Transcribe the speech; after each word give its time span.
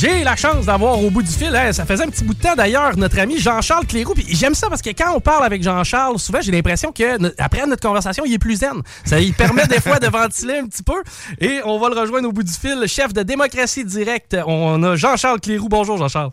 J'ai 0.00 0.22
la 0.22 0.36
chance 0.36 0.66
d'avoir 0.66 1.02
au 1.02 1.10
bout 1.10 1.22
du 1.24 1.32
fil, 1.32 1.54
hein, 1.56 1.72
ça 1.72 1.84
faisait 1.84 2.04
un 2.04 2.08
petit 2.08 2.22
bout 2.22 2.32
de 2.34 2.40
temps 2.40 2.54
d'ailleurs, 2.54 2.96
notre 2.96 3.18
ami 3.18 3.36
Jean-Charles 3.40 3.84
Cléroux. 3.84 4.14
Puis 4.14 4.26
j'aime 4.30 4.54
ça 4.54 4.68
parce 4.68 4.80
que 4.80 4.90
quand 4.90 5.12
on 5.12 5.18
parle 5.18 5.44
avec 5.44 5.60
Jean-Charles, 5.60 6.20
souvent 6.20 6.40
j'ai 6.40 6.52
l'impression 6.52 6.92
que 6.92 7.18
no- 7.18 7.30
après 7.36 7.66
notre 7.66 7.82
conversation, 7.82 8.22
il 8.24 8.32
est 8.32 8.38
plus 8.38 8.58
zen. 8.60 8.80
Ça 9.04 9.18
lui 9.18 9.32
permet 9.32 9.66
des 9.66 9.80
fois 9.80 9.98
de 9.98 10.06
ventiler 10.06 10.58
un 10.58 10.66
petit 10.68 10.84
peu. 10.84 11.02
Et 11.40 11.58
on 11.64 11.80
va 11.80 11.88
le 11.88 11.98
rejoindre 12.00 12.28
au 12.28 12.32
bout 12.32 12.44
du 12.44 12.52
fil, 12.52 12.84
chef 12.86 13.12
de 13.12 13.24
démocratie 13.24 13.84
directe. 13.84 14.36
On 14.46 14.80
a 14.84 14.94
Jean-Charles 14.94 15.40
Cléroux. 15.40 15.68
Bonjour 15.68 15.96
Jean-Charles. 15.98 16.30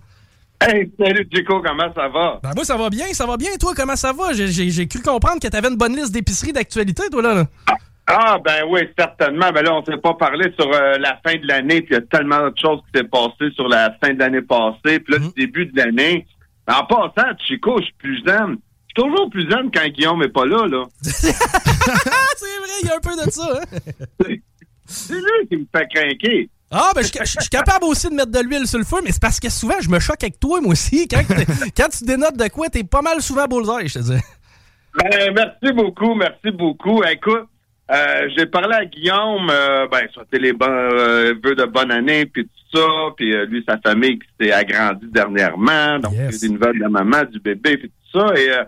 Hey, 0.61 0.91
salut 0.99 1.27
Chico, 1.33 1.59
comment 1.65 1.91
ça 1.95 2.07
va? 2.07 2.39
Ben 2.43 2.51
moi 2.55 2.65
ça 2.65 2.77
va 2.77 2.91
bien, 2.91 3.07
ça 3.13 3.25
va 3.25 3.35
bien. 3.35 3.49
Toi, 3.59 3.73
comment 3.75 3.95
ça 3.95 4.13
va? 4.13 4.25
J'ai 4.33 4.87
cru 4.87 5.01
comprendre 5.01 5.39
que 5.41 5.47
t'avais 5.47 5.69
une 5.69 5.75
bonne 5.75 5.95
liste 5.95 6.11
d'épiceries 6.11 6.53
d'actualité, 6.53 7.03
toi 7.11 7.23
là. 7.23 7.33
là. 7.33 7.45
Ah, 7.65 7.73
ben 8.07 8.63
oui, 8.69 8.81
certainement. 8.97 9.51
Ben 9.51 9.63
là, 9.63 9.73
on 9.75 9.83
s'est 9.85 9.97
pas 9.97 10.13
parlé 10.13 10.51
sur 10.59 10.71
euh, 10.71 10.97
la 10.97 11.19
fin 11.25 11.35
de 11.35 11.47
l'année, 11.47 11.81
puis 11.81 11.95
il 11.95 11.97
y 11.97 11.97
a 11.97 12.01
tellement 12.01 12.49
de 12.49 12.57
choses 12.57 12.79
qui 12.81 12.99
s'est 12.99 13.07
passé 13.07 13.51
sur 13.55 13.67
la 13.67 13.95
fin 14.03 14.13
de 14.13 14.19
l'année 14.19 14.41
passée, 14.41 14.99
puis 14.99 15.13
là, 15.13 15.19
le 15.19 15.31
début 15.35 15.65
de 15.65 15.77
l'année. 15.77 16.27
En 16.67 16.85
passant, 16.85 17.29
Chico, 17.47 17.77
je 17.79 17.85
suis 17.85 17.93
plus 17.93 18.23
zen. 18.25 18.57
Je 18.95 19.01
suis 19.01 19.09
toujours 19.09 19.29
plus 19.29 19.49
zen 19.49 19.69
quand 19.73 19.87
Guillaume 19.89 20.23
est 20.23 20.29
pas 20.29 20.45
là, 20.45 20.67
là. 20.67 20.83
C'est 21.01 21.31
vrai, 21.31 22.75
il 22.83 22.87
y 22.87 22.91
a 22.91 22.95
un 22.95 22.99
peu 22.99 23.25
de 23.25 23.31
ça. 23.31 23.59
hein? 23.61 24.35
C'est 24.85 25.13
lui 25.13 25.47
qui 25.49 25.57
me 25.57 25.65
fait 25.75 25.87
craquer. 25.93 26.49
Ah, 26.71 26.91
ben, 26.95 27.03
je 27.03 27.25
suis 27.25 27.49
capable 27.49 27.85
aussi 27.85 28.09
de 28.09 28.15
mettre 28.15 28.31
de 28.31 28.39
l'huile 28.39 28.67
sur 28.67 28.79
le 28.79 28.85
feu, 28.85 28.97
mais 29.03 29.11
c'est 29.11 29.21
parce 29.21 29.39
que 29.39 29.49
souvent, 29.49 29.75
je 29.81 29.89
me 29.89 29.99
choque 29.99 30.21
avec 30.23 30.39
toi, 30.39 30.59
moi 30.61 30.71
aussi. 30.71 31.07
Quand, 31.07 31.21
quand 31.77 31.89
tu 31.89 32.03
dénotes 32.03 32.37
de 32.37 32.47
quoi, 32.49 32.69
t'es 32.69 32.83
pas 32.83 33.01
mal 33.01 33.21
souvent 33.21 33.45
bullseye, 33.45 33.87
je 33.87 33.93
te 33.93 33.99
dis. 33.99 34.21
Ben, 34.97 35.33
merci 35.33 35.73
beaucoup, 35.73 36.15
merci 36.15 36.51
beaucoup. 36.51 37.03
Écoute, 37.03 37.47
euh, 37.91 38.29
j'ai 38.35 38.45
parlé 38.47 38.73
à 38.75 38.85
Guillaume, 38.85 39.47
euh, 39.51 39.87
ben, 39.91 40.07
souhaiter 40.13 40.39
les 40.39 40.53
bons 40.53 40.65
euh, 40.69 41.33
vœux 41.43 41.55
de 41.55 41.65
bonne 41.65 41.91
année, 41.91 42.25
puis 42.25 42.45
tout 42.45 42.77
ça, 42.79 42.87
puis 43.15 43.33
euh, 43.35 43.45
lui, 43.45 43.63
sa 43.67 43.77
famille 43.77 44.17
qui 44.19 44.27
s'est 44.39 44.51
agrandie 44.51 45.07
dernièrement, 45.11 45.99
donc 45.99 46.13
Yes. 46.13 46.41
des 46.41 46.49
nouvelles 46.49 46.75
de 46.77 46.81
la 46.81 46.89
maman, 46.89 47.23
du 47.31 47.39
bébé, 47.39 47.77
puis 47.77 47.89
tout 48.11 48.19
ça, 48.19 48.33
et 48.35 48.49
euh, 48.49 48.63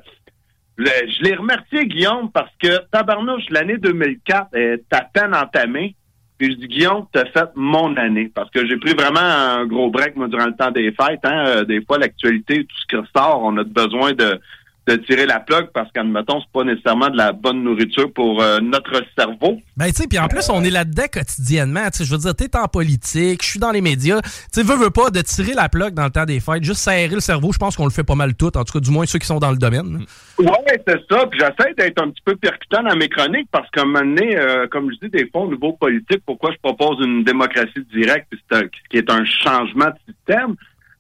le- 0.78 0.86
je 1.10 1.24
l'ai 1.24 1.34
remercié, 1.36 1.88
Guillaume, 1.88 2.32
parce 2.32 2.52
que, 2.62 2.78
tabarnouche, 2.92 3.46
l'année 3.50 3.78
2004 3.78 4.56
est 4.56 4.84
à 4.94 5.02
peine 5.02 5.34
entamée, 5.34 5.96
puis 6.38 6.52
je 6.52 6.58
dis, 6.58 6.68
Guillaume, 6.68 7.08
t'as 7.12 7.26
fait 7.26 7.50
mon 7.56 7.96
année, 7.98 8.32
parce 8.36 8.52
que 8.52 8.68
j'ai 8.68 8.78
pris 8.78 8.94
vraiment 8.94 9.20
un 9.20 9.66
gros 9.66 9.90
break, 9.90 10.16
moi, 10.16 10.28
durant 10.28 10.46
le 10.46 10.56
temps 10.56 10.70
des 10.70 10.92
fêtes, 10.92 11.22
hein, 11.24 11.64
des 11.64 11.82
fois, 11.84 11.98
l'actualité, 11.98 12.66
tout 12.66 12.76
ce 12.80 12.86
qui 12.88 12.96
ressort, 12.98 13.42
on 13.44 13.58
a 13.58 13.64
besoin 13.64 14.14
de 14.14 14.40
de 14.88 14.96
tirer 14.96 15.26
la 15.26 15.40
plug 15.42 15.68
parce 15.74 15.92
qu'admettons, 15.92 16.40
c'est 16.40 16.52
pas 16.54 16.64
nécessairement 16.64 17.10
de 17.10 17.18
la 17.18 17.34
bonne 17.34 17.62
nourriture 17.64 18.12
pour 18.14 18.42
euh, 18.42 18.60
notre 18.62 19.02
cerveau. 19.18 19.60
Ben, 19.76 19.88
tu 19.88 19.94
sais, 19.94 20.08
puis 20.08 20.18
en 20.18 20.28
plus, 20.28 20.50
on 20.50 20.64
est 20.64 20.70
là-dedans 20.70 21.04
quotidiennement. 21.12 21.90
Tu 21.94 22.06
je 22.06 22.12
veux 22.12 22.18
dire, 22.18 22.34
t'es 22.36 22.56
en 22.58 22.68
politique, 22.68 23.44
je 23.44 23.50
suis 23.50 23.60
dans 23.60 23.72
les 23.72 23.82
médias. 23.82 24.22
Tu 24.22 24.30
sais, 24.52 24.64
veux, 24.64 24.76
veux 24.78 24.90
pas 24.90 25.10
de 25.10 25.20
tirer 25.22 25.54
la 25.54 25.68
plug 25.68 25.94
dans 25.94 26.06
le 26.06 26.10
temps 26.10 26.26
des 26.26 26.40
fêtes, 26.40 26.64
juste 26.64 26.80
serrer 26.80 27.08
le 27.14 27.20
cerveau, 27.20 27.52
je 27.52 27.58
pense 27.58 27.76
qu'on 27.76 27.84
le 27.86 27.92
fait 27.92 28.04
pas 28.06 28.16
mal 28.16 28.34
tout, 28.36 28.56
en 28.58 28.64
tout 28.64 28.74
cas, 28.74 28.80
du 28.80 28.90
moins 28.92 29.06
ceux 29.06 29.20
qui 29.20 29.28
sont 29.28 29.40
dans 29.40 29.52
le 29.52 29.58
domaine. 29.58 30.06
Ouais, 30.40 30.82
c'est 30.88 31.00
ça. 31.12 31.26
Puis 31.28 31.40
j'essaie 31.40 31.74
d'être 31.78 32.02
un 32.02 32.10
petit 32.10 32.22
peu 32.24 32.36
percutant 32.38 32.84
dans 32.84 32.96
mes 32.96 33.10
chroniques 33.10 33.50
parce 33.52 33.70
qu'à 33.72 33.82
un 33.82 33.86
moment 33.86 34.00
donné, 34.00 34.38
euh, 34.38 34.68
comme 34.70 34.90
je 34.92 35.06
dis, 35.06 35.12
des 35.12 35.30
fois, 35.30 35.42
au 35.42 35.52
niveau 35.52 35.74
politique, 35.74 36.22
pourquoi 36.26 36.52
je 36.52 36.58
propose 36.64 36.98
une 37.06 37.24
démocratie 37.26 37.86
directe, 37.94 38.28
puis 38.30 38.40
c'est 38.50 38.58
un- 38.58 38.68
qui 38.90 38.98
est 38.98 39.12
un 39.12 39.26
changement 39.26 39.88
de 39.88 40.14
système? 40.14 40.56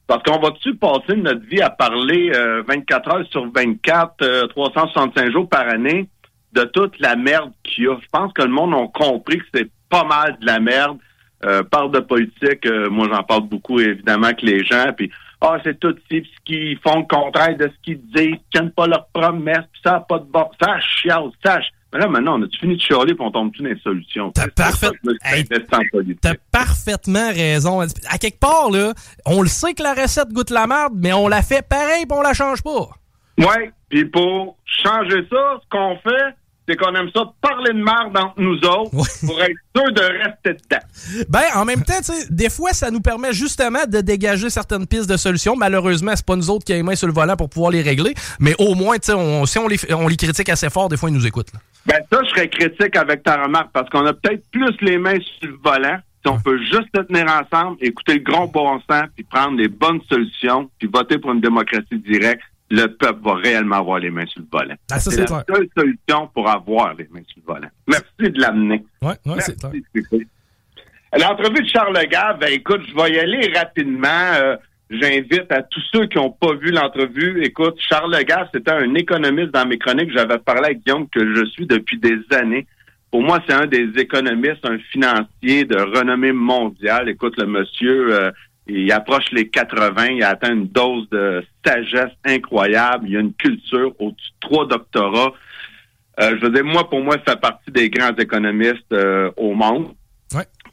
Parce 0.07 0.23
qu'on 0.23 0.39
va-tu 0.39 0.75
passer 0.75 1.17
notre 1.17 1.45
vie 1.45 1.61
à 1.61 1.69
parler 1.69 2.31
euh, 2.33 2.63
24 2.67 3.13
heures 3.13 3.27
sur 3.29 3.51
24, 3.51 4.13
euh, 4.21 4.47
365 4.47 5.31
jours 5.31 5.49
par 5.49 5.67
année 5.67 6.07
de 6.53 6.63
toute 6.63 6.97
la 6.99 7.15
merde 7.15 7.51
qu'il 7.63 7.83
y 7.83 7.87
a? 7.87 7.97
Je 8.01 8.07
pense 8.11 8.31
que 8.31 8.41
le 8.41 8.49
monde 8.49 8.73
a 8.73 8.87
compris 8.97 9.39
que 9.39 9.45
c'est 9.53 9.69
pas 9.89 10.05
mal 10.05 10.37
de 10.39 10.45
la 10.45 10.59
merde. 10.59 10.97
Euh, 11.45 11.61
parle 11.61 11.91
de 11.91 11.99
politique, 11.99 12.65
euh, 12.65 12.89
moi 12.89 13.07
j'en 13.11 13.21
parle 13.21 13.43
beaucoup 13.43 13.79
évidemment 13.79 14.33
que 14.33 14.43
les 14.43 14.63
gens, 14.63 14.91
puis 14.97 15.11
ah 15.39 15.57
c'est 15.63 15.79
tout 15.79 15.95
ci, 16.09 16.23
ce 16.23 16.43
qu'ils 16.45 16.79
font 16.79 17.01
le 17.01 17.05
contraire 17.05 17.55
de 17.55 17.67
ce 17.67 17.83
qu'ils 17.83 18.01
disent, 18.07 18.25
ils 18.25 18.39
tiennent 18.51 18.71
pas 18.71 18.87
leurs 18.87 19.05
promesses, 19.13 19.65
puis 19.71 19.81
ça 19.85 19.97
a 19.97 19.99
pas 19.99 20.17
de 20.17 20.25
bon, 20.25 20.49
ça 20.59 20.79
chiale, 20.79 21.29
ça. 21.45 21.59
Mais 21.93 21.99
là 21.99 22.07
maintenant 22.07 22.37
on 22.39 22.43
a 22.43 22.47
fini 22.59 22.75
de 22.75 22.81
chialer, 22.81 23.13
puis 23.15 23.23
on 23.25 23.31
tombe 23.31 23.51
tout 23.53 23.63
dans 23.63 23.69
les 23.69 23.79
solutions? 23.79 24.31
T'as 24.31 24.47
parfait- 24.49 24.87
Hey, 25.23 25.45
parfaitement 26.51 27.29
raison. 27.31 27.81
À 28.09 28.17
quelque 28.17 28.39
part, 28.39 28.69
là, 28.71 28.93
on 29.25 29.41
le 29.41 29.47
sait 29.47 29.73
que 29.73 29.83
la 29.83 29.93
recette 29.93 30.29
goûte 30.29 30.49
la 30.49 30.67
merde, 30.67 30.93
mais 30.95 31.13
on 31.13 31.27
la 31.27 31.41
fait 31.41 31.65
pareil, 31.67 32.05
puis 32.05 32.17
on 32.17 32.21
la 32.21 32.33
change 32.33 32.61
pas. 32.61 32.89
Ouais, 33.37 33.71
puis 33.89 34.05
pour 34.05 34.57
changer 34.65 35.25
ça, 35.31 35.59
ce 35.61 35.69
qu'on 35.69 35.95
fait, 36.03 36.35
c'est 36.67 36.75
qu'on 36.75 36.93
aime 36.95 37.09
ça 37.15 37.21
parler 37.41 37.71
de 37.71 37.81
merde 37.81 38.17
entre 38.17 38.33
nous 38.41 38.57
autres 38.57 38.93
Ouais. 38.93 39.07
pour 39.25 39.41
être 39.41 39.55
sûr 39.75 39.93
de 39.93 40.01
rester 40.01 40.53
dedans. 40.53 41.25
Ben, 41.29 41.43
en 41.55 41.63
même 41.63 41.83
temps, 41.83 41.99
tu 41.99 42.11
sais, 42.13 42.25
des 42.29 42.49
fois, 42.49 42.73
ça 42.73 42.91
nous 42.91 42.99
permet 42.99 43.31
justement 43.31 43.85
de 43.87 44.01
dégager 44.01 44.49
certaines 44.49 44.85
pistes 44.85 45.09
de 45.09 45.15
solutions. 45.15 45.55
Malheureusement, 45.55 46.11
c'est 46.15 46.25
pas 46.25 46.35
nous 46.35 46.49
autres 46.49 46.65
qui 46.65 46.73
avons 46.73 46.79
les 46.79 46.83
mains 46.83 46.95
sur 46.95 47.07
le 47.07 47.13
volant 47.13 47.37
pour 47.37 47.49
pouvoir 47.49 47.71
les 47.71 47.81
régler. 47.81 48.13
Mais 48.39 48.53
au 48.59 48.75
moins, 48.75 48.95
tu 48.97 49.05
sais, 49.05 49.13
on- 49.13 49.45
si 49.45 49.57
on 49.59 49.67
les, 49.69 49.77
on 49.93 50.07
les 50.09 50.17
critique 50.17 50.49
assez 50.49 50.69
fort, 50.69 50.89
des 50.89 50.97
fois, 50.97 51.09
ils 51.09 51.13
nous 51.15 51.25
écoutent. 51.27 51.53
là. 51.53 51.59
Ben 51.87 52.01
ça, 52.11 52.19
je 52.23 52.29
serais 52.29 52.49
critique 52.49 52.95
avec 52.97 53.23
ta 53.23 53.41
remarque 53.41 53.71
parce 53.71 53.89
qu'on 53.89 54.05
a 54.05 54.13
peut-être 54.13 54.43
plus 54.51 54.75
les 54.81 54.97
mains 54.97 55.19
sur 55.39 55.49
le 55.49 55.57
volant. 55.63 55.97
Si 56.23 56.29
on 56.29 56.39
peut 56.39 56.57
juste 56.57 56.89
se 56.93 57.01
tenir 57.01 57.25
ensemble, 57.31 57.77
écouter 57.79 58.15
le 58.15 58.19
gros 58.19 58.47
bon 58.47 58.81
sens, 58.89 59.05
puis 59.15 59.23
prendre 59.23 59.57
les 59.57 59.69
bonnes 59.69 60.01
solutions, 60.09 60.69
puis 60.77 60.89
voter 60.93 61.17
pour 61.17 61.31
une 61.31 61.39
démocratie 61.39 61.97
directe, 61.99 62.43
le 62.69 62.87
peuple 62.87 63.21
va 63.23 63.35
réellement 63.35 63.77
avoir 63.77 63.99
les 63.99 64.09
mains 64.09 64.25
sur 64.25 64.41
le 64.41 64.47
volant. 64.51 64.75
Ah, 64.91 64.99
ça, 64.99 65.11
c'est 65.11 65.21
la 65.21 65.25
clair. 65.25 65.43
seule 65.47 65.69
solution 65.77 66.27
pour 66.33 66.49
avoir 66.49 66.93
les 66.95 67.07
mains 67.09 67.21
sur 67.27 67.41
le 67.47 67.53
volant. 67.53 67.69
Merci 67.87 68.31
de 68.31 68.41
l'amener. 68.41 68.83
Ouais, 69.01 69.13
ouais, 69.25 69.39
c'est 69.39 69.57
clair. 69.57 69.71
L'entrevue 71.17 71.63
de 71.63 71.69
Charles 71.69 72.05
Gave, 72.09 72.39
ben 72.39 72.51
écoute, 72.51 72.81
je 72.89 72.93
vais 72.93 73.11
y 73.13 73.19
aller 73.19 73.53
rapidement. 73.57 74.33
Euh, 74.35 74.57
J'invite 74.89 75.51
à 75.51 75.63
tous 75.63 75.83
ceux 75.93 76.05
qui 76.05 76.17
n'ont 76.17 76.31
pas 76.31 76.53
vu 76.53 76.71
l'entrevue. 76.71 77.43
Écoute, 77.43 77.75
Charles 77.77 78.23
Gave, 78.23 78.47
c'était 78.53 78.71
un 78.71 78.93
économiste 78.95 79.51
dans 79.51 79.67
mes 79.67 79.77
chroniques. 79.77 80.11
J'avais 80.13 80.37
parlé 80.37 80.65
avec 80.65 80.85
Guillaume 80.85 81.09
que 81.09 81.35
je 81.35 81.45
suis 81.45 81.65
depuis 81.65 81.97
des 81.97 82.19
années. 82.31 82.65
Pour 83.11 83.21
moi, 83.21 83.39
c'est 83.47 83.53
un 83.53 83.65
des 83.65 83.89
économistes, 83.97 84.65
un 84.65 84.77
financier 84.91 85.65
de 85.65 85.77
renommée 85.77 86.31
mondiale. 86.31 87.09
Écoute, 87.09 87.35
le 87.37 87.47
monsieur, 87.47 88.13
euh, 88.13 88.31
il 88.67 88.89
approche 88.91 89.25
les 89.33 89.49
80, 89.49 90.07
il 90.07 90.23
a 90.23 90.29
atteint 90.29 90.53
une 90.53 90.67
dose 90.67 91.09
de 91.09 91.43
sagesse 91.65 92.11
incroyable. 92.25 93.07
Il 93.09 93.17
a 93.17 93.19
une 93.19 93.33
culture 93.33 93.93
au-dessus 93.99 94.31
de 94.41 94.47
trois 94.47 94.67
doctorats. 94.67 95.33
Euh, 96.21 96.35
je 96.37 96.45
veux 96.45 96.49
dire, 96.49 96.65
moi, 96.65 96.89
pour 96.89 97.01
moi, 97.01 97.15
ça 97.25 97.33
fait 97.33 97.41
partie 97.41 97.71
des 97.71 97.89
grands 97.89 98.15
économistes 98.15 98.91
euh, 98.93 99.31
au 99.35 99.53
monde. 99.53 99.89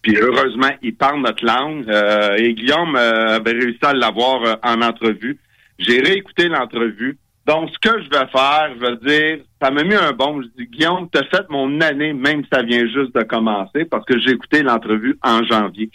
Puis 0.04 0.18
heureusement, 0.18 0.68
il 0.82 0.94
parle 0.94 1.22
notre 1.22 1.44
langue. 1.44 1.88
Euh, 1.88 2.36
et 2.36 2.52
Guillaume 2.52 2.94
euh, 2.94 3.36
avait 3.36 3.52
réussi 3.52 3.78
à 3.82 3.94
l'avoir 3.94 4.42
euh, 4.44 4.54
en 4.62 4.82
entrevue. 4.82 5.40
J'ai 5.78 6.00
réécouté 6.00 6.48
l'entrevue. 6.48 7.18
Donc, 7.46 7.70
ce 7.70 7.78
que 7.78 8.02
je 8.02 8.10
vais 8.10 8.26
faire, 8.26 8.70
je 8.74 8.80
vais 8.80 8.96
dire, 8.96 9.44
ça 9.60 9.70
m'a 9.70 9.82
mis 9.82 9.94
un 9.94 10.12
bon. 10.12 10.42
Je 10.42 10.48
dis, 10.58 10.66
Guillaume, 10.66 11.08
t'as 11.10 11.24
fait 11.24 11.48
mon 11.48 11.80
année, 11.80 12.12
même 12.12 12.42
si 12.42 12.48
ça 12.52 12.62
vient 12.62 12.86
juste 12.86 13.14
de 13.14 13.22
commencer, 13.22 13.86
parce 13.86 14.04
que 14.04 14.18
j'ai 14.18 14.32
écouté 14.32 14.62
l'entrevue 14.62 15.18
en 15.22 15.42
janvier. 15.44 15.90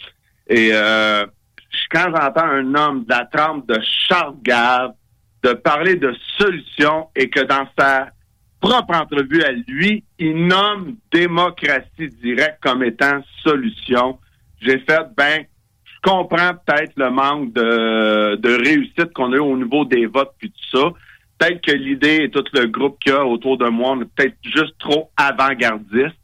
Et 0.48 0.70
euh, 0.72 1.24
quand 1.92 2.06
j'entends 2.12 2.46
un 2.46 2.74
homme 2.74 3.04
de 3.04 3.10
la 3.10 3.26
trempe 3.26 3.68
de 3.68 3.78
Charles 4.08 4.34
Gave 4.42 4.92
de 5.44 5.52
parler 5.52 5.94
de 5.94 6.12
solutions 6.36 7.06
et 7.14 7.30
que 7.30 7.40
dans 7.40 7.66
sa 7.78 8.08
propre 8.60 8.94
entrevue 8.94 9.42
à 9.42 9.52
lui, 9.52 10.04
il 10.18 10.46
nomme 10.46 10.96
démocratie 11.12 12.08
directe 12.22 12.58
comme 12.62 12.82
étant 12.82 13.22
solution. 13.42 14.18
j'ai 14.60 14.78
fait, 14.80 15.02
ben, 15.16 15.44
je 15.84 16.10
comprends 16.10 16.52
peut-être 16.54 16.92
le 16.96 17.10
manque 17.10 17.52
de, 17.52 18.36
de 18.36 18.64
réussite 18.64 19.12
qu'on 19.12 19.32
a 19.32 19.36
eu 19.36 19.40
au 19.40 19.56
niveau 19.56 19.84
des 19.84 20.06
votes 20.06 20.32
puis 20.38 20.50
tout 20.50 20.78
ça. 20.78 20.90
Peut-être 21.38 21.62
que 21.62 21.72
l'idée 21.72 22.24
et 22.24 22.30
tout 22.30 22.44
le 22.52 22.66
groupe 22.66 22.98
qu'il 23.00 23.12
y 23.12 23.16
a 23.16 23.24
autour 23.24 23.56
de 23.56 23.68
moi, 23.68 23.92
on 23.92 24.02
est 24.02 24.14
peut-être 24.14 24.36
juste 24.42 24.74
trop 24.78 25.10
avant-gardiste, 25.16 26.16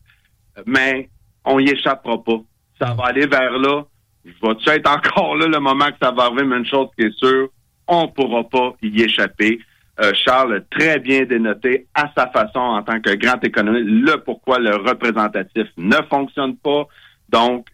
mais 0.67 1.09
on 1.45 1.59
y 1.59 1.71
échappera 1.71 2.23
pas. 2.23 2.41
Ça 2.79 2.93
va 2.93 3.07
aller 3.07 3.27
vers 3.27 3.59
là. 3.59 3.85
Je 4.25 4.33
vais-tu 4.43 4.69
être 4.69 4.91
encore 4.91 5.37
là 5.37 5.47
le 5.47 5.59
moment 5.59 5.87
que 5.87 5.97
ça 6.03 6.11
va 6.11 6.25
arriver, 6.25 6.45
mais 6.45 6.57
une 6.59 6.67
chose 6.67 6.89
qui 6.99 7.07
est 7.07 7.17
sûre, 7.17 7.49
on 7.89 8.09
pourra 8.09 8.45
pas 8.45 8.75
y 8.83 9.03
échapper. 9.03 9.59
Euh, 9.99 10.13
Charles 10.15 10.65
très 10.71 10.99
bien 10.99 11.25
dénoté 11.25 11.87
à 11.95 12.11
sa 12.17 12.27
façon 12.27 12.59
en 12.59 12.83
tant 12.83 13.01
que 13.01 13.15
grand 13.15 13.43
économiste 13.43 13.87
le 13.89 14.17
pourquoi 14.19 14.59
le 14.59 14.77
représentatif 14.77 15.69
ne 15.79 15.97
fonctionne 16.11 16.57
pas. 16.57 16.87
Donc, 17.31 17.67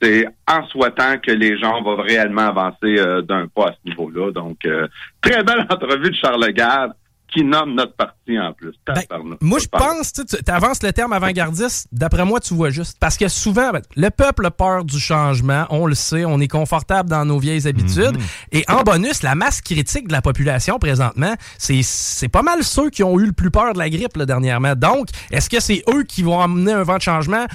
c'est 0.00 0.26
en 0.46 0.66
souhaitant 0.68 1.18
que 1.18 1.32
les 1.32 1.58
gens 1.58 1.82
vont 1.82 1.96
réellement 1.96 2.48
avancer 2.48 2.98
euh, 2.98 3.20
d'un 3.20 3.48
pas 3.48 3.68
à 3.68 3.72
ce 3.72 3.90
niveau-là. 3.90 4.32
Donc, 4.32 4.64
euh, 4.64 4.86
très 5.20 5.42
belle 5.42 5.66
entrevue 5.70 6.10
de 6.10 6.14
Charles 6.14 6.52
Garde 6.52 6.92
qui 7.32 7.44
nomme 7.44 7.74
notre 7.74 7.94
parti 7.94 8.38
en 8.38 8.52
plus. 8.52 8.74
Ben, 8.86 9.02
moi, 9.40 9.58
je 9.58 9.66
pense, 9.66 10.12
tu 10.12 10.22
avances 10.46 10.82
le 10.82 10.92
terme 10.92 11.12
avant-gardiste, 11.12 11.88
d'après 11.92 12.24
moi, 12.24 12.40
tu 12.40 12.54
vois 12.54 12.70
juste. 12.70 12.96
Parce 12.98 13.16
que 13.16 13.28
souvent, 13.28 13.70
ben, 13.70 13.82
le 13.96 14.10
peuple 14.10 14.46
a 14.46 14.50
peur 14.50 14.84
du 14.84 14.98
changement, 14.98 15.66
on 15.70 15.86
le 15.86 15.94
sait, 15.94 16.24
on 16.24 16.40
est 16.40 16.48
confortable 16.48 17.10
dans 17.10 17.24
nos 17.24 17.38
vieilles 17.38 17.68
habitudes. 17.68 18.16
Mhm. 18.16 18.24
Et 18.52 18.64
en 18.68 18.82
bonus, 18.82 19.22
la 19.22 19.34
masse 19.34 19.60
critique 19.60 20.08
de 20.08 20.12
la 20.12 20.22
population 20.22 20.78
présentement, 20.78 21.34
c'est 21.58 22.28
pas 22.28 22.42
mal 22.42 22.64
ceux 22.64 22.90
qui 22.90 23.02
ont 23.02 23.18
eu 23.18 23.26
le 23.26 23.32
plus 23.32 23.50
peur 23.50 23.74
de 23.74 23.78
la 23.78 23.90
grippe 23.90 24.16
là, 24.16 24.26
dernièrement. 24.26 24.74
Donc, 24.74 25.08
est-ce 25.30 25.50
que 25.50 25.60
c'est 25.60 25.82
eux 25.92 26.04
qui 26.04 26.22
vont 26.22 26.40
amener 26.40 26.72
un 26.72 26.82
vent 26.82 26.96
de 26.96 27.02
changement? 27.02 27.46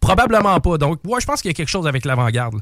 Probablement 0.00 0.58
pas. 0.60 0.78
Donc, 0.78 1.00
moi, 1.04 1.20
je 1.20 1.26
pense 1.26 1.42
qu'il 1.42 1.50
y 1.50 1.54
a 1.54 1.54
quelque 1.54 1.68
chose 1.68 1.86
avec 1.86 2.04
l'avant-garde. 2.04 2.56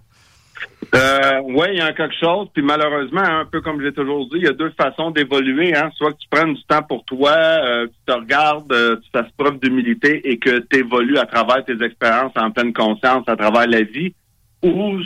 Euh, 0.94 1.40
oui, 1.44 1.66
il 1.72 1.78
y 1.78 1.80
a 1.80 1.92
quelque 1.92 2.16
chose. 2.18 2.48
Puis 2.52 2.62
malheureusement, 2.62 3.22
un 3.22 3.44
peu 3.44 3.60
comme 3.60 3.80
j'ai 3.80 3.92
toujours 3.92 4.26
dit, 4.26 4.36
il 4.36 4.44
y 4.44 4.48
a 4.48 4.52
deux 4.52 4.70
façons 4.70 5.10
d'évoluer. 5.10 5.74
Hein. 5.74 5.90
Soit 5.96 6.12
que 6.12 6.18
tu 6.18 6.28
prennes 6.28 6.54
du 6.54 6.62
temps 6.64 6.82
pour 6.82 7.04
toi, 7.04 7.30
euh, 7.30 7.86
tu 7.86 7.94
te 8.06 8.12
regardes, 8.12 8.72
euh, 8.72 8.96
tu 8.96 9.10
fasses 9.12 9.30
preuve 9.36 9.60
d'humilité 9.60 10.28
et 10.28 10.38
que 10.38 10.58
tu 10.58 10.78
évolues 10.78 11.18
à 11.18 11.26
travers 11.26 11.64
tes 11.64 11.80
expériences 11.82 12.32
en 12.36 12.50
pleine 12.50 12.72
conscience, 12.72 13.24
à 13.28 13.36
travers 13.36 13.68
la 13.68 13.82
vie. 13.82 14.14
Ou 14.62 14.98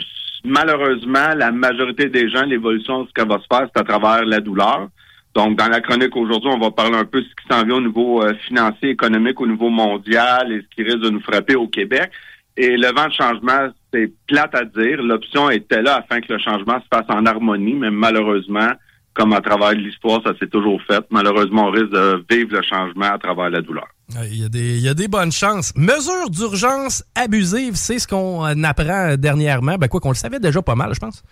malheureusement, 0.43 1.33
la 1.35 1.51
majorité 1.51 2.09
des 2.09 2.29
gens, 2.29 2.43
l'évolution, 2.43 3.05
ce 3.05 3.13
qu'elle 3.13 3.27
va 3.27 3.39
se 3.39 3.47
faire, 3.49 3.67
c'est 3.73 3.81
à 3.81 3.83
travers 3.83 4.25
la 4.25 4.39
douleur. 4.39 4.89
Donc, 5.35 5.57
dans 5.57 5.67
la 5.67 5.81
chronique 5.81 6.15
aujourd'hui, 6.15 6.49
on 6.51 6.59
va 6.59 6.71
parler 6.71 6.97
un 6.97 7.05
peu 7.05 7.21
de 7.21 7.27
ce 7.27 7.35
qui 7.35 7.47
s'en 7.51 7.65
vient 7.65 7.75
au 7.75 7.81
niveau 7.81 8.23
euh, 8.23 8.33
financier, 8.47 8.91
économique, 8.91 9.39
au 9.41 9.47
niveau 9.47 9.69
mondial 9.69 10.51
et 10.51 10.61
ce 10.61 10.75
qui 10.75 10.83
risque 10.83 11.01
de 11.01 11.09
nous 11.09 11.19
frapper 11.19 11.55
au 11.55 11.67
Québec. 11.67 12.09
Et 12.57 12.77
le 12.77 12.87
vent 12.93 13.07
de 13.07 13.13
changement, 13.13 13.69
c'est 13.93 14.11
plate 14.27 14.55
à 14.55 14.63
dire. 14.63 15.01
L'option 15.01 15.49
était 15.49 15.81
là 15.81 15.97
afin 15.97 16.21
que 16.21 16.31
le 16.31 16.39
changement 16.39 16.79
se 16.79 16.85
fasse 16.91 17.05
en 17.09 17.25
harmonie, 17.25 17.73
mais 17.73 17.91
malheureusement, 17.91 18.71
comme 19.13 19.33
à 19.33 19.41
travers 19.41 19.73
l'histoire, 19.73 20.21
ça 20.25 20.33
s'est 20.39 20.47
toujours 20.47 20.81
fait. 20.87 21.03
Malheureusement, 21.09 21.67
on 21.67 21.71
risque 21.71 21.91
de 21.91 22.23
vivre 22.29 22.53
le 22.53 22.61
changement 22.61 23.11
à 23.11 23.17
travers 23.17 23.49
la 23.49 23.61
douleur. 23.61 23.87
Il 24.23 24.41
y 24.41 24.45
a 24.45 24.49
des, 24.49 24.77
il 24.77 24.83
y 24.83 24.89
a 24.89 24.93
des 24.93 25.07
bonnes 25.07 25.31
chances. 25.31 25.73
Mesures 25.75 26.29
d'urgence 26.29 27.03
abusives, 27.15 27.75
c'est 27.75 27.99
ce 27.99 28.07
qu'on 28.07 28.63
apprend 28.63 29.15
dernièrement. 29.17 29.75
Ben 29.75 29.87
quoi 29.87 29.99
qu'on 29.99 30.09
le 30.09 30.15
savait 30.15 30.39
déjà 30.39 30.61
pas 30.61 30.75
mal, 30.75 30.93
je 30.93 30.99
pense. 30.99 31.23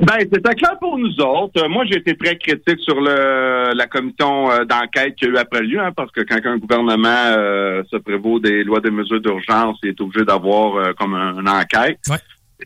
Ben, 0.00 0.18
c'était 0.20 0.54
clair 0.54 0.78
pour 0.80 0.96
nous 0.96 1.20
autres. 1.20 1.68
Moi, 1.68 1.84
j'ai 1.84 1.98
été 1.98 2.16
très 2.16 2.36
critique 2.38 2.80
sur 2.80 2.98
le, 3.00 3.74
la 3.74 3.86
commission 3.86 4.50
euh, 4.50 4.64
d'enquête 4.64 5.14
qu'il 5.16 5.28
y 5.28 5.30
a 5.30 5.34
eu 5.34 5.36
après 5.36 5.60
lieu, 5.60 5.78
hein, 5.78 5.92
parce 5.94 6.10
que 6.10 6.22
quand 6.22 6.38
un 6.42 6.56
gouvernement 6.56 7.34
euh, 7.36 7.82
se 7.90 7.98
prévaut 7.98 8.40
des 8.40 8.64
lois 8.64 8.80
de 8.80 8.88
mesures 8.88 9.20
d'urgence, 9.20 9.78
il 9.82 9.90
est 9.90 10.00
obligé 10.00 10.24
d'avoir 10.24 10.76
euh, 10.76 10.92
comme 10.94 11.14
une 11.14 11.48
enquête. 11.48 11.98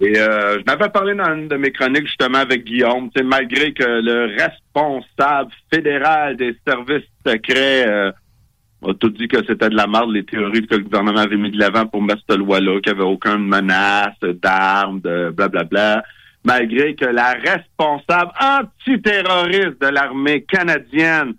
Et 0.01 0.15
je 0.15 0.65
m'avais 0.67 0.89
parlé 0.89 1.15
dans 1.15 1.33
une 1.35 1.47
de 1.47 1.57
mes 1.57 1.71
chroniques 1.71 2.07
justement 2.07 2.39
avec 2.39 2.65
Guillaume, 2.65 3.11
malgré 3.25 3.73
que 3.73 3.85
le 3.85 4.37
responsable 4.37 5.53
fédéral 5.73 6.37
des 6.37 6.57
services 6.67 7.09
secrets 7.25 7.85
a 7.87 8.95
tout 8.99 9.11
dit 9.11 9.29
que 9.29 9.37
c'était 9.47 9.69
de 9.69 9.77
la 9.77 9.87
merde, 9.87 10.11
les 10.11 10.25
théories 10.25 10.67
que 10.67 10.75
le 10.75 10.83
gouvernement 10.83 11.21
avait 11.21 11.37
mis 11.37 11.53
de 11.53 11.61
l'avant 11.61 11.87
pour 11.87 12.03
mettre 12.03 12.23
cette 12.29 12.39
loi-là, 12.39 12.81
qu'il 12.81 12.93
n'y 12.93 12.99
avait 12.99 13.09
aucune 13.09 13.47
menace 13.47 14.19
d'armes, 14.21 15.01
de 15.01 15.31
blablabla. 15.31 15.69
Bla, 15.69 15.97
bla 15.97 16.03
malgré 16.45 16.95
que 16.95 17.07
la 17.07 17.33
responsable 17.33 18.33
antiterroriste 18.39 19.81
de 19.81 19.89
l'armée 19.89 20.43
canadienne 20.43 21.35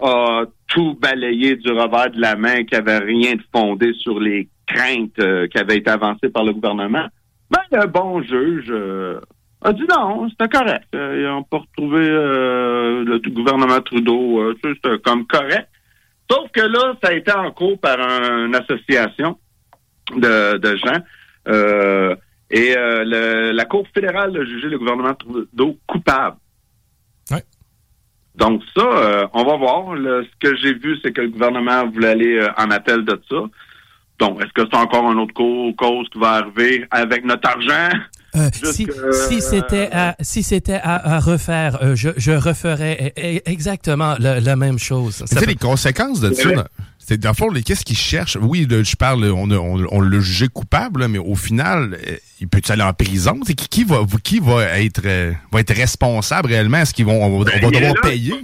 a 0.00 0.44
tout 0.68 0.94
balayé 1.00 1.56
du 1.56 1.70
revers 1.70 2.10
de 2.10 2.20
la 2.20 2.36
main, 2.36 2.64
qu'il 2.64 2.78
n'y 2.78 2.90
avait 2.90 2.98
rien 2.98 3.34
de 3.34 3.42
fondé 3.52 3.92
sur 3.94 4.18
les 4.18 4.48
craintes 4.66 5.18
euh, 5.20 5.46
qui 5.46 5.58
avaient 5.58 5.76
été 5.76 5.90
avancées 5.90 6.28
par 6.28 6.44
le 6.44 6.52
gouvernement. 6.52 7.06
Ben, 7.50 7.80
le 7.80 7.86
bon 7.86 8.20
juge 8.22 8.66
euh, 8.70 9.20
a 9.62 9.72
dit 9.72 9.86
non, 9.88 10.28
c'était 10.28 10.48
correct. 10.48 10.88
Euh, 10.94 11.16
ils 11.18 11.26
n'ont 11.26 11.44
pas 11.44 11.58
retrouvé 11.58 12.06
le 12.08 13.18
gouvernement 13.30 13.80
Trudeau, 13.80 14.52
c'était 14.62 14.98
comme 15.04 15.26
correct. 15.26 15.68
Sauf 16.30 16.50
que 16.50 16.62
là, 16.62 16.94
ça 17.02 17.10
a 17.10 17.14
été 17.14 17.32
en 17.32 17.52
cours 17.52 17.78
par 17.78 18.00
une 18.00 18.54
association 18.56 19.38
de, 20.16 20.58
de 20.58 20.76
gens. 20.76 22.16
Et 22.50 22.76
euh, 22.76 23.52
la 23.52 23.64
Cour 23.64 23.86
fédérale 23.92 24.36
a 24.36 24.44
jugé 24.44 24.68
le 24.68 24.78
gouvernement 24.78 25.14
Trudeau 25.14 25.78
coupable. 25.86 26.36
Donc 28.36 28.62
ça, 28.76 28.82
euh, 28.82 29.26
on 29.32 29.44
va 29.44 29.56
voir. 29.56 29.96
ce 29.96 30.46
que 30.46 30.54
j'ai 30.56 30.74
vu, 30.74 30.98
c'est 31.02 31.10
que 31.10 31.22
le 31.22 31.28
gouvernement 31.28 31.88
voulait 31.88 32.08
aller 32.08 32.38
euh, 32.38 32.48
en 32.58 32.70
appel 32.70 33.04
de 33.04 33.20
ça. 33.30 33.36
Donc, 34.18 34.42
est-ce 34.42 34.52
que 34.52 34.68
c'est 34.70 34.78
encore 34.78 35.08
un 35.08 35.16
autre 35.16 35.32
cause 35.34 36.06
qui 36.10 36.18
va 36.18 36.32
arriver 36.32 36.86
avec 36.90 37.24
notre 37.24 37.48
argent? 37.48 37.98
si, 38.52 39.40
c'était 39.40 39.88
à, 39.92 40.16
si 40.20 40.42
c'était 40.42 40.80
à, 40.82 41.18
refaire, 41.20 41.96
je, 41.96 42.10
je 42.16 42.32
referais 42.32 43.14
e, 43.16 43.38
e, 43.38 43.40
exactement 43.46 44.14
la, 44.18 44.56
même 44.56 44.78
chose. 44.78 45.22
C'est 45.26 45.46
les 45.46 45.54
conséquences 45.54 46.20
de 46.20 46.32
ça. 46.34 46.66
C'est 47.08 47.20
dans 47.20 47.28
le 47.30 47.34
fond, 47.34 47.48
qu'est-ce 47.64 47.84
qu'ils 47.84 47.96
cherchent? 47.96 48.36
Oui, 48.40 48.66
je 48.68 48.96
parle, 48.96 49.24
on, 49.26 49.48
on, 49.48 49.86
on 49.92 50.00
l'a 50.00 50.18
jugé 50.18 50.48
coupable, 50.48 51.06
mais 51.06 51.18
au 51.18 51.36
final, 51.36 51.94
euh, 51.94 52.16
il 52.40 52.48
peut 52.48 52.60
aller 52.68 52.82
en 52.82 52.92
prison? 52.92 53.38
Qui, 53.46 53.54
qui, 53.54 53.84
va, 53.84 54.04
qui 54.24 54.40
va 54.40 54.80
être 54.80 55.02
euh, 55.04 55.32
va 55.52 55.60
être 55.60 55.72
responsable 55.72 56.48
réellement? 56.48 56.78
Est-ce 56.78 56.92
qu'ils 56.92 57.06
vont 57.06 57.22
on 57.22 57.44
va, 57.44 57.52
ben, 57.60 57.70
devoir 57.70 57.94
payer? 58.02 58.34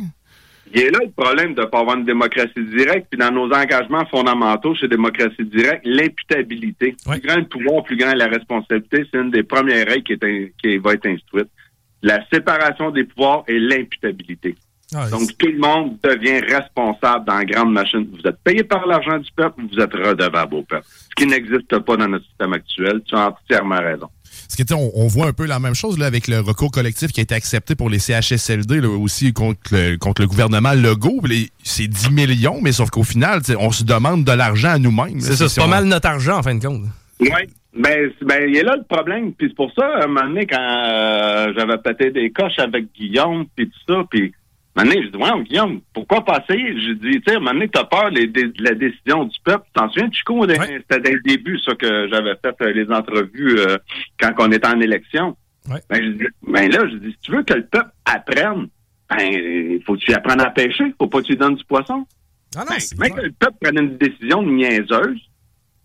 Il 0.72 0.80
est 0.80 0.90
là 0.92 1.00
le 1.02 1.10
problème 1.10 1.54
de 1.54 1.62
ne 1.62 1.66
pas 1.66 1.80
avoir 1.80 1.96
une 1.98 2.04
démocratie 2.04 2.64
directe. 2.76 3.08
Puis 3.10 3.18
dans 3.18 3.32
nos 3.32 3.52
engagements 3.52 4.06
fondamentaux 4.06 4.76
chez 4.76 4.86
démocratie 4.86 5.44
directe, 5.44 5.82
l'imputabilité. 5.84 6.94
Plus 7.04 7.20
grand 7.20 7.38
le 7.38 7.46
pouvoir, 7.46 7.82
plus 7.82 7.96
grand 7.96 8.14
la 8.14 8.28
responsabilité, 8.28 9.04
c'est 9.10 9.18
une 9.18 9.32
des 9.32 9.42
premières 9.42 9.88
règles 9.88 10.04
qui, 10.04 10.12
est, 10.12 10.52
qui 10.62 10.78
va 10.78 10.92
être 10.92 11.06
instruite. 11.06 11.48
La 12.00 12.24
séparation 12.32 12.92
des 12.92 13.02
pouvoirs 13.02 13.42
et 13.48 13.58
l'imputabilité. 13.58 14.54
Ah, 14.94 15.08
Donc, 15.08 15.36
tout 15.38 15.46
le 15.46 15.58
monde 15.58 15.96
devient 16.02 16.40
responsable 16.40 17.24
dans 17.24 17.38
la 17.38 17.44
grande 17.44 17.72
machine. 17.72 18.06
Vous 18.12 18.28
êtes 18.28 18.38
payé 18.44 18.62
par 18.62 18.86
l'argent 18.86 19.18
du 19.18 19.30
peuple, 19.34 19.62
vous 19.70 19.80
êtes 19.80 19.92
redevable 19.92 20.54
au 20.54 20.62
peuple. 20.62 20.84
Ce 20.86 21.14
qui 21.16 21.26
n'existe 21.26 21.78
pas 21.78 21.96
dans 21.96 22.08
notre 22.08 22.26
système 22.26 22.52
actuel. 22.52 23.00
Tu 23.06 23.14
as 23.14 23.28
entièrement 23.28 23.78
raison. 23.78 24.08
Parce 24.48 24.68
que, 24.68 24.74
on, 24.74 24.90
on, 24.94 25.06
voit 25.06 25.28
un 25.28 25.32
peu 25.32 25.46
la 25.46 25.58
même 25.58 25.74
chose 25.74 25.98
là, 25.98 26.06
avec 26.06 26.28
le 26.28 26.40
recours 26.40 26.70
collectif 26.70 27.10
qui 27.12 27.20
a 27.20 27.22
été 27.22 27.34
accepté 27.34 27.74
pour 27.74 27.88
les 27.88 27.98
CHSLD 27.98 28.80
là, 28.80 28.88
aussi 28.88 29.32
contre 29.32 29.60
le, 29.72 29.96
contre 29.96 30.22
le 30.22 30.28
gouvernement 30.28 30.72
Legault. 30.74 31.22
C'est 31.62 31.86
10 31.86 32.10
millions, 32.10 32.60
mais 32.60 32.72
sauf 32.72 32.90
qu'au 32.90 33.02
final, 33.02 33.40
on 33.58 33.70
se 33.70 33.84
demande 33.84 34.24
de 34.24 34.32
l'argent 34.32 34.70
à 34.70 34.78
nous-mêmes. 34.78 35.20
C'est 35.20 35.36
ça, 35.36 35.48
c'est 35.48 35.60
pas 35.60 35.66
mal 35.66 35.84
notre 35.84 36.08
argent 36.08 36.38
en 36.38 36.42
fin 36.42 36.54
de 36.54 36.64
compte. 36.64 36.82
Oui. 37.20 37.28
Ben, 37.74 38.10
ben, 38.20 38.48
il 38.48 38.56
est 38.56 38.62
là 38.62 38.76
le 38.76 38.84
problème. 38.84 39.32
Puis 39.32 39.48
c'est 39.48 39.56
pour 39.56 39.72
ça, 39.72 39.86
à 39.86 40.04
un 40.04 40.06
moment 40.06 40.28
donné, 40.28 40.46
quand 40.46 40.58
euh, 40.60 41.52
j'avais 41.56 41.78
pété 41.78 42.10
des 42.10 42.30
coches 42.30 42.58
avec 42.58 42.92
Guillaume, 42.94 43.46
puis 43.56 43.70
tout 43.70 43.94
ça, 43.94 44.02
puis 44.10 44.34
Maintenant, 44.74 45.02
je 45.02 45.08
dis, 45.08 45.16
ouais, 45.18 45.42
Guillaume, 45.44 45.80
pourquoi 45.92 46.24
passer? 46.24 46.56
Je 46.56 46.92
dis, 46.94 47.20
tu 47.20 47.32
sais, 47.32 47.38
maintenant, 47.38 47.66
t'as 47.70 47.84
peur 47.84 48.10
de 48.10 48.62
la 48.62 48.74
décision 48.74 49.24
du 49.24 49.38
peuple. 49.44 49.66
T'en 49.74 49.88
souviens, 49.90 50.10
Chico, 50.10 50.46
c'était 50.48 51.00
dès 51.00 51.12
le 51.12 51.20
début, 51.20 51.58
ça, 51.58 51.74
que 51.74 52.08
j'avais 52.08 52.34
fait 52.42 52.56
euh, 52.62 52.72
les 52.72 52.90
entrevues 52.90 53.58
euh, 53.58 53.76
quand 54.18 54.32
on 54.38 54.50
était 54.50 54.68
en 54.68 54.80
élection. 54.80 55.36
Ben, 55.68 55.78
je 55.90 56.08
dis, 56.12 56.24
ben 56.42 56.70
là, 56.70 56.88
je 56.90 56.96
dis, 56.96 57.10
si 57.12 57.18
tu 57.20 57.32
veux 57.32 57.42
que 57.42 57.54
le 57.54 57.66
peuple 57.66 57.90
apprenne, 58.06 58.68
ben, 59.10 59.20
il 59.20 59.82
faut 59.84 59.94
que 59.94 60.00
tu 60.00 60.14
apprennes 60.14 60.40
à 60.40 60.50
pêcher. 60.50 60.94
Faut 60.98 61.06
pas 61.06 61.20
que 61.20 61.26
tu 61.26 61.32
lui 61.32 61.38
donnes 61.38 61.56
du 61.56 61.64
poisson. 61.64 62.06
Ah 62.56 62.60
non, 62.60 62.76
ben, 62.96 63.10
que 63.10 63.20
le 63.20 63.32
peuple 63.32 63.56
prenne 63.60 63.78
une 63.78 63.98
décision 63.98 64.42
niaiseuse, 64.42 65.20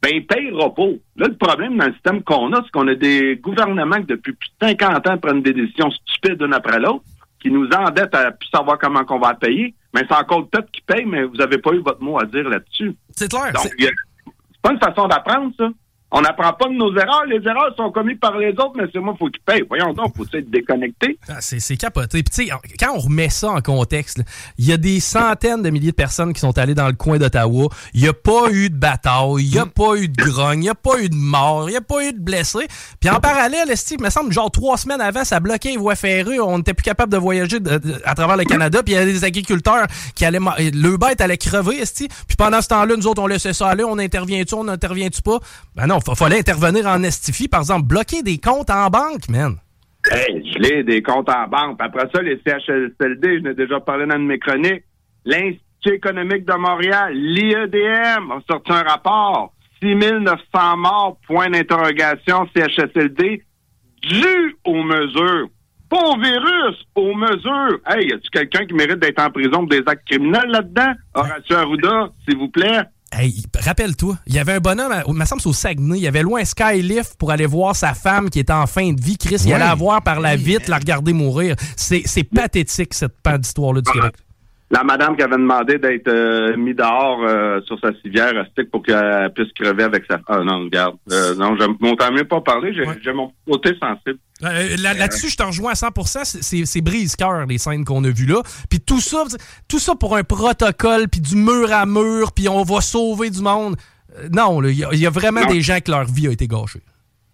ben, 0.01 0.11
il 0.13 0.25
payera 0.25 0.73
pas. 0.73 0.87
Là, 1.17 1.27
le 1.27 1.35
problème 1.35 1.77
dans 1.77 1.87
le 1.87 1.93
système 1.93 2.23
qu'on 2.23 2.53
a, 2.53 2.61
c'est 2.63 2.71
qu'on 2.71 2.87
a 2.87 2.95
des 2.95 3.35
gouvernements 3.35 3.99
qui, 3.99 4.07
depuis 4.07 4.31
plus 4.31 4.49
de 4.61 4.67
50 4.67 5.07
ans, 5.07 5.17
prennent 5.17 5.41
des 5.41 5.53
décisions 5.53 5.91
stupides 5.91 6.41
d'une 6.41 6.53
après 6.53 6.79
l'autre 6.79 7.03
qui 7.39 7.51
nous 7.51 7.67
endette 7.69 8.13
à 8.15 8.31
plus 8.31 8.49
savoir 8.49 8.77
comment 8.77 9.03
qu'on 9.05 9.19
va 9.19 9.33
payer. 9.33 9.75
Mais 9.93 10.01
c'est 10.07 10.15
encore 10.15 10.39
le 10.39 10.45
peuple 10.45 10.69
qui 10.71 10.81
paye, 10.81 11.05
mais 11.05 11.23
vous 11.23 11.35
n'avez 11.35 11.57
pas 11.57 11.71
eu 11.71 11.79
votre 11.79 12.01
mot 12.01 12.19
à 12.19 12.25
dire 12.25 12.47
là-dessus. 12.47 12.95
C'est 13.11 13.29
clair. 13.29 13.51
Donc, 13.53 13.63
c'est 13.77 14.61
pas 14.61 14.71
une 14.71 14.79
façon 14.79 15.07
d'apprendre, 15.07 15.51
ça. 15.57 15.69
On 16.09 16.21
n'apprend 16.21 16.53
pas 16.53 16.69
de 16.69 16.73
nos 16.73 16.95
erreurs. 16.95 17.25
Les 17.25 17.45
erreurs 17.45 17.75
sont 17.75 17.91
commises 17.91 18.17
par 18.19 18.37
les 18.37 18.51
autres, 18.51 18.73
mais 18.75 18.85
c'est 18.93 18.99
moi, 18.99 19.13
il 19.15 19.17
faut 19.17 19.29
qu'ils 19.29 19.41
payent. 19.41 19.65
Voyons 19.67 19.93
donc, 19.93 20.15
faut 20.15 20.23
être 20.33 20.49
déconnecté? 20.49 21.19
Ah, 21.27 21.41
c'est 21.41 21.75
capoté. 21.75 22.23
Puis, 22.23 22.45
tu 22.45 22.49
sais, 22.49 22.75
quand 22.79 22.93
on 22.95 22.99
remet 22.99 23.29
ça 23.29 23.49
en 23.49 23.59
contexte, 23.59 24.21
il 24.57 24.65
y 24.65 24.71
a 24.71 24.77
des 24.77 25.01
centaines 25.01 25.61
de 25.61 25.69
milliers 25.69 25.91
de 25.91 25.95
personnes 25.95 26.31
qui 26.31 26.39
sont 26.39 26.57
allées 26.57 26.75
dans 26.75 26.87
le 26.87 26.93
coin 26.93 27.17
d'Ottawa. 27.17 27.67
Il 27.93 28.01
n'y 28.01 28.07
a 28.07 28.13
pas 28.13 28.49
eu 28.51 28.69
de 28.69 28.77
bataille, 28.77 29.43
il 29.43 29.51
n'y 29.51 29.59
a 29.59 29.65
mm. 29.65 29.69
pas 29.69 29.95
eu 29.97 30.07
de 30.07 30.23
grogne, 30.23 30.59
il 30.59 30.63
n'y 30.63 30.69
a 30.69 30.75
pas 30.75 30.97
eu 31.01 31.09
de 31.09 31.15
mort, 31.15 31.67
il 31.67 31.71
n'y 31.71 31.77
a 31.77 31.81
pas 31.81 32.05
eu 32.05 32.13
de 32.13 32.19
blessés. 32.19 32.67
Puis 33.01 33.09
en 33.09 33.19
parallèle, 33.19 33.75
Steve, 33.75 33.97
il 33.99 34.05
me 34.05 34.09
semble, 34.09 34.31
genre 34.31 34.49
trois 34.49 34.77
semaines 34.77 35.01
avant, 35.01 35.25
ça 35.25 35.41
bloquait 35.41 35.71
les 35.71 35.77
voies 35.77 35.95
ferrées. 35.95 36.39
On 36.39 36.57
n'était 36.57 36.73
plus 36.73 36.83
capable 36.83 37.11
de 37.11 37.17
voyager 37.17 37.57
à 38.05 38.15
travers 38.15 38.37
le 38.37 38.45
Canada. 38.45 38.81
Puis 38.81 38.93
il 38.93 38.97
y 38.97 38.99
avait 38.99 39.11
des 39.11 39.25
agriculteurs 39.25 39.87
qui 40.15 40.23
allaient... 40.23 40.39
Le 40.57 40.97
bête 40.97 41.19
allait 41.19 41.37
crever, 41.37 41.85
Steve. 41.85 42.09
Puis 42.27 42.37
pendant 42.37 42.61
ce 42.61 42.69
temps-là, 42.69 42.95
nous 42.95 43.07
autres, 43.07 43.21
on 43.21 43.27
laissait 43.27 43.53
ça 43.53 43.67
aller. 43.67 43.83
On 43.83 43.97
intervient-tu, 43.97 44.53
on 44.53 44.67
intervient-tu 44.69 45.21
pas? 45.21 45.39
Ben 45.75 45.87
non, 45.87 45.96
il 46.07 46.15
fallait 46.15 46.39
intervenir 46.39 46.85
en 46.87 47.03
estifie, 47.03 47.47
par 47.47 47.61
exemple, 47.61 47.87
bloquer 47.87 48.23
des 48.23 48.37
comptes 48.37 48.69
en 48.69 48.89
banque, 48.89 49.29
man. 49.29 49.57
Hey, 50.09 50.43
je 50.53 50.59
l'ai, 50.59 50.83
des 50.83 51.01
comptes 51.01 51.29
en 51.29 51.47
banque. 51.47 51.77
Après 51.79 52.07
ça, 52.13 52.21
les 52.21 52.39
CHSLD, 52.45 53.39
je 53.39 53.43
n'ai 53.43 53.53
déjà 53.53 53.79
parlé 53.79 54.05
dans 54.05 54.15
une 54.15 54.23
de 54.23 54.27
mes 54.27 54.39
chroniques. 54.39 54.83
L'Institut 55.25 55.95
économique 55.95 56.45
de 56.45 56.53
Montréal, 56.53 57.13
l'IEDM, 57.13 58.31
a 58.31 58.39
sorti 58.49 58.71
un 58.71 58.83
rapport. 58.83 59.53
6900 59.81 60.77
morts, 60.77 61.17
point 61.27 61.49
d'interrogation, 61.49 62.47
CHSLD, 62.55 63.43
dû 64.01 64.55
aux 64.65 64.83
mesures. 64.83 65.49
Pas 65.89 66.03
au 66.03 66.17
virus, 66.17 66.85
aux 66.95 67.13
mesures. 67.13 67.79
Hey, 67.87 68.07
y 68.09 68.13
a-tu 68.13 68.29
quelqu'un 68.31 68.65
qui 68.65 68.73
mérite 68.73 68.99
d'être 68.99 69.21
en 69.21 69.29
prison 69.29 69.59
pour 69.59 69.67
des 69.67 69.83
actes 69.85 70.07
criminels 70.07 70.49
là-dedans? 70.49 70.93
Horacio 71.13 71.55
Arruda, 71.55 72.09
s'il 72.27 72.37
vous 72.37 72.49
plaît. 72.49 72.81
Hey, 73.11 73.43
rappelle-toi, 73.57 74.17
il 74.27 74.33
y 74.33 74.39
avait 74.39 74.53
un 74.53 74.59
bonhomme, 74.59 74.93
il 75.07 75.13
me 75.13 75.23
semble 75.25 75.41
c'est 75.41 75.47
au 75.47 75.53
Saguenay, 75.53 75.99
il 75.99 76.07
avait 76.07 76.23
loin 76.23 76.41
un 76.41 76.45
skylift 76.45 77.15
pour 77.17 77.31
aller 77.31 77.45
voir 77.45 77.73
sa 77.75 77.93
femme 77.93 78.29
qui 78.29 78.39
était 78.39 78.51
en 78.51 78.67
fin 78.67 78.91
de 78.91 79.01
vie. 79.01 79.17
Chris, 79.17 79.37
il 79.45 79.53
allait 79.53 79.63
la 79.63 79.75
voir 79.75 80.01
par 80.03 80.19
la 80.19 80.35
vitre, 80.35 80.69
la 80.69 80.77
regarder 80.77 81.13
mourir. 81.13 81.55
C'est 81.77 82.23
pathétique, 82.23 82.93
cette 82.93 83.15
d'histoire-là 83.39 83.81
du 83.81 83.91
Québec. 83.91 84.13
La 84.69 84.83
madame 84.83 85.15
qui 85.15 85.23
avait 85.23 85.37
demandé 85.37 85.77
d'être 85.77 86.09
euh, 86.09 86.57
mise 86.57 86.75
dehors 86.75 87.23
euh, 87.23 87.61
sur 87.61 87.79
sa 87.79 87.93
civière 88.01 88.33
pour 88.69 88.83
qu'elle 88.83 89.31
puisse 89.33 89.51
crever 89.53 89.83
avec 89.83 90.03
sa... 90.09 90.19
Ah 90.27 90.43
non, 90.43 90.65
regarde. 90.65 90.97
Euh, 91.09 91.35
non, 91.35 91.55
je 91.57 91.65
m'entends 91.79 92.11
mieux 92.11 92.25
pas 92.25 92.41
parler, 92.41 92.73
j'ai 92.73 93.13
mon 93.13 93.31
côté 93.49 93.69
sensible. 93.79 94.19
Euh, 94.43 94.75
là-dessus, 94.77 95.29
je 95.29 95.37
t'en 95.37 95.47
rejoins 95.47 95.71
à 95.71 95.75
100%. 95.75 96.41
C'est 96.65 96.81
brise-cœur, 96.81 97.45
les 97.45 97.57
scènes 97.57 97.85
qu'on 97.85 98.03
a 98.03 98.09
vues 98.09 98.25
là. 98.25 98.41
Puis 98.69 98.79
tout 98.79 98.99
ça, 98.99 99.23
tout 99.69 99.79
ça 99.79 99.95
pour 99.95 100.15
un 100.17 100.23
protocole, 100.23 101.07
puis 101.07 101.21
du 101.21 101.35
mur 101.35 101.71
à 101.71 101.85
mur, 101.85 102.33
puis 102.33 102.49
on 102.49 102.63
va 102.63 102.81
sauver 102.81 103.29
du 103.29 103.41
monde. 103.41 103.75
Euh, 104.17 104.27
non, 104.31 104.61
il 104.63 104.77
y, 104.77 105.05
a 105.05 105.09
vraiment 105.09 105.45
des 105.45 105.61
gens 105.61 105.79
que 105.79 105.91
leur 105.91 106.05
vie 106.05 106.27
a 106.27 106.31
été 106.31 106.47
gâchée. 106.47 106.81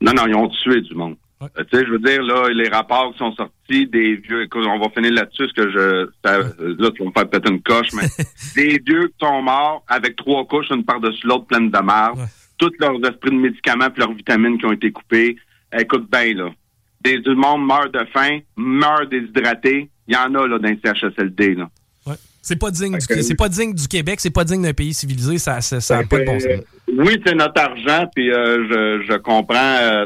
Non, 0.01 0.13
non, 0.13 0.27
ils 0.27 0.35
ont 0.35 0.49
tué 0.49 0.81
du 0.81 0.95
monde. 0.95 1.15
Euh, 1.57 1.63
tu 1.69 1.77
sais, 1.77 1.85
je 1.85 1.91
veux 1.91 1.99
dire, 1.99 2.21
là, 2.23 2.49
les 2.49 2.69
rapports 2.69 3.11
qui 3.13 3.19
sont 3.19 3.33
sortis 3.35 3.87
des 3.87 4.15
vieux, 4.15 4.43
écoute, 4.43 4.63
on 4.67 4.79
va 4.79 4.89
finir 4.89 5.11
là-dessus, 5.11 5.43
parce 5.43 5.53
que 5.53 5.71
je, 5.71 6.09
là, 6.23 6.91
tu 6.91 7.03
vas 7.03 7.09
me 7.09 7.11
faire 7.11 7.29
peut-être 7.29 7.51
une 7.51 7.61
coche, 7.61 7.93
mais 7.93 8.07
des 8.55 8.81
vieux 8.85 9.07
qui 9.07 9.25
sont 9.25 9.41
morts 9.41 9.83
avec 9.87 10.15
trois 10.15 10.45
couches, 10.45 10.69
une 10.71 10.83
par-dessus 10.83 11.27
l'autre 11.27 11.45
pleine 11.45 11.69
de 11.69 11.79
marde, 11.79 12.19
tous 12.57 12.71
leurs 12.79 12.97
esprits 13.05 13.31
de 13.31 13.39
médicaments 13.39 13.89
puis 13.89 14.01
leurs 14.01 14.13
vitamines 14.13 14.57
qui 14.57 14.65
ont 14.65 14.73
été 14.73 14.91
coupées. 14.91 15.35
Écoute 15.77 16.09
bien, 16.11 16.33
là 16.35 16.49
des, 17.03 17.19
du 17.19 17.35
monde 17.35 17.65
meurt 17.65 17.93
de 17.93 18.05
faim, 18.13 18.39
meurt 18.55 19.09
déshydraté. 19.09 19.89
Il 20.07 20.13
y 20.13 20.17
en 20.17 20.33
a 20.35 20.47
là, 20.47 20.59
dans 20.59 20.69
le 20.69 20.77
CHSLD. 20.83 21.55
Là. 21.55 21.69
Ouais. 22.05 22.15
C'est 22.41 22.57
pas 22.57 22.71
digne 22.71 22.97
du, 22.97 23.23
c'est 23.23 23.35
pas 23.35 23.49
digne 23.49 23.73
du 23.73 23.87
Québec, 23.87 24.19
c'est 24.19 24.33
pas 24.33 24.43
digne 24.43 24.61
d'un 24.61 24.73
pays 24.73 24.93
civilisé, 24.93 25.37
ça 25.37 25.61
ça, 25.61 25.79
ça 25.79 25.99
a 25.99 26.03
pas 26.03 26.19
de 26.19 26.25
bon 26.25 26.39
sens. 26.39 26.51
oui, 26.89 27.21
c'est 27.25 27.35
notre 27.35 27.61
argent, 27.61 28.05
puis 28.13 28.31
euh, 28.31 28.67
je, 28.69 29.13
je 29.13 29.17
comprends. 29.17 29.77
Euh... 29.81 30.05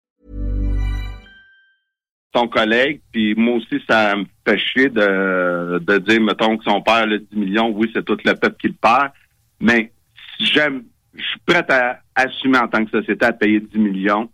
Ton 2.31 2.47
collègue, 2.47 3.01
puis 3.11 3.35
moi 3.35 3.55
aussi, 3.55 3.83
ça 3.89 4.15
me 4.15 4.25
fait 4.47 4.57
chier 4.57 4.89
de, 4.89 5.79
de 5.79 5.97
dire, 5.97 6.21
mettons, 6.21 6.57
que 6.57 6.63
son 6.63 6.81
père 6.81 7.05
le 7.05 7.19
10 7.19 7.35
millions, 7.35 7.69
oui, 7.69 7.89
c'est 7.93 8.05
tout 8.05 8.17
le 8.23 8.33
peuple 8.33 8.55
qui 8.59 8.67
le 8.67 8.73
perd, 8.73 9.11
mais 9.59 9.91
j'aime, 10.39 10.83
je 11.13 11.23
suis 11.23 11.39
prêt 11.45 11.65
à 11.69 11.99
assumer 12.15 12.57
en 12.57 12.67
tant 12.67 12.85
que 12.85 12.91
société 12.91 13.25
à 13.25 13.33
payer 13.33 13.59
10 13.59 13.77
millions 13.77 14.29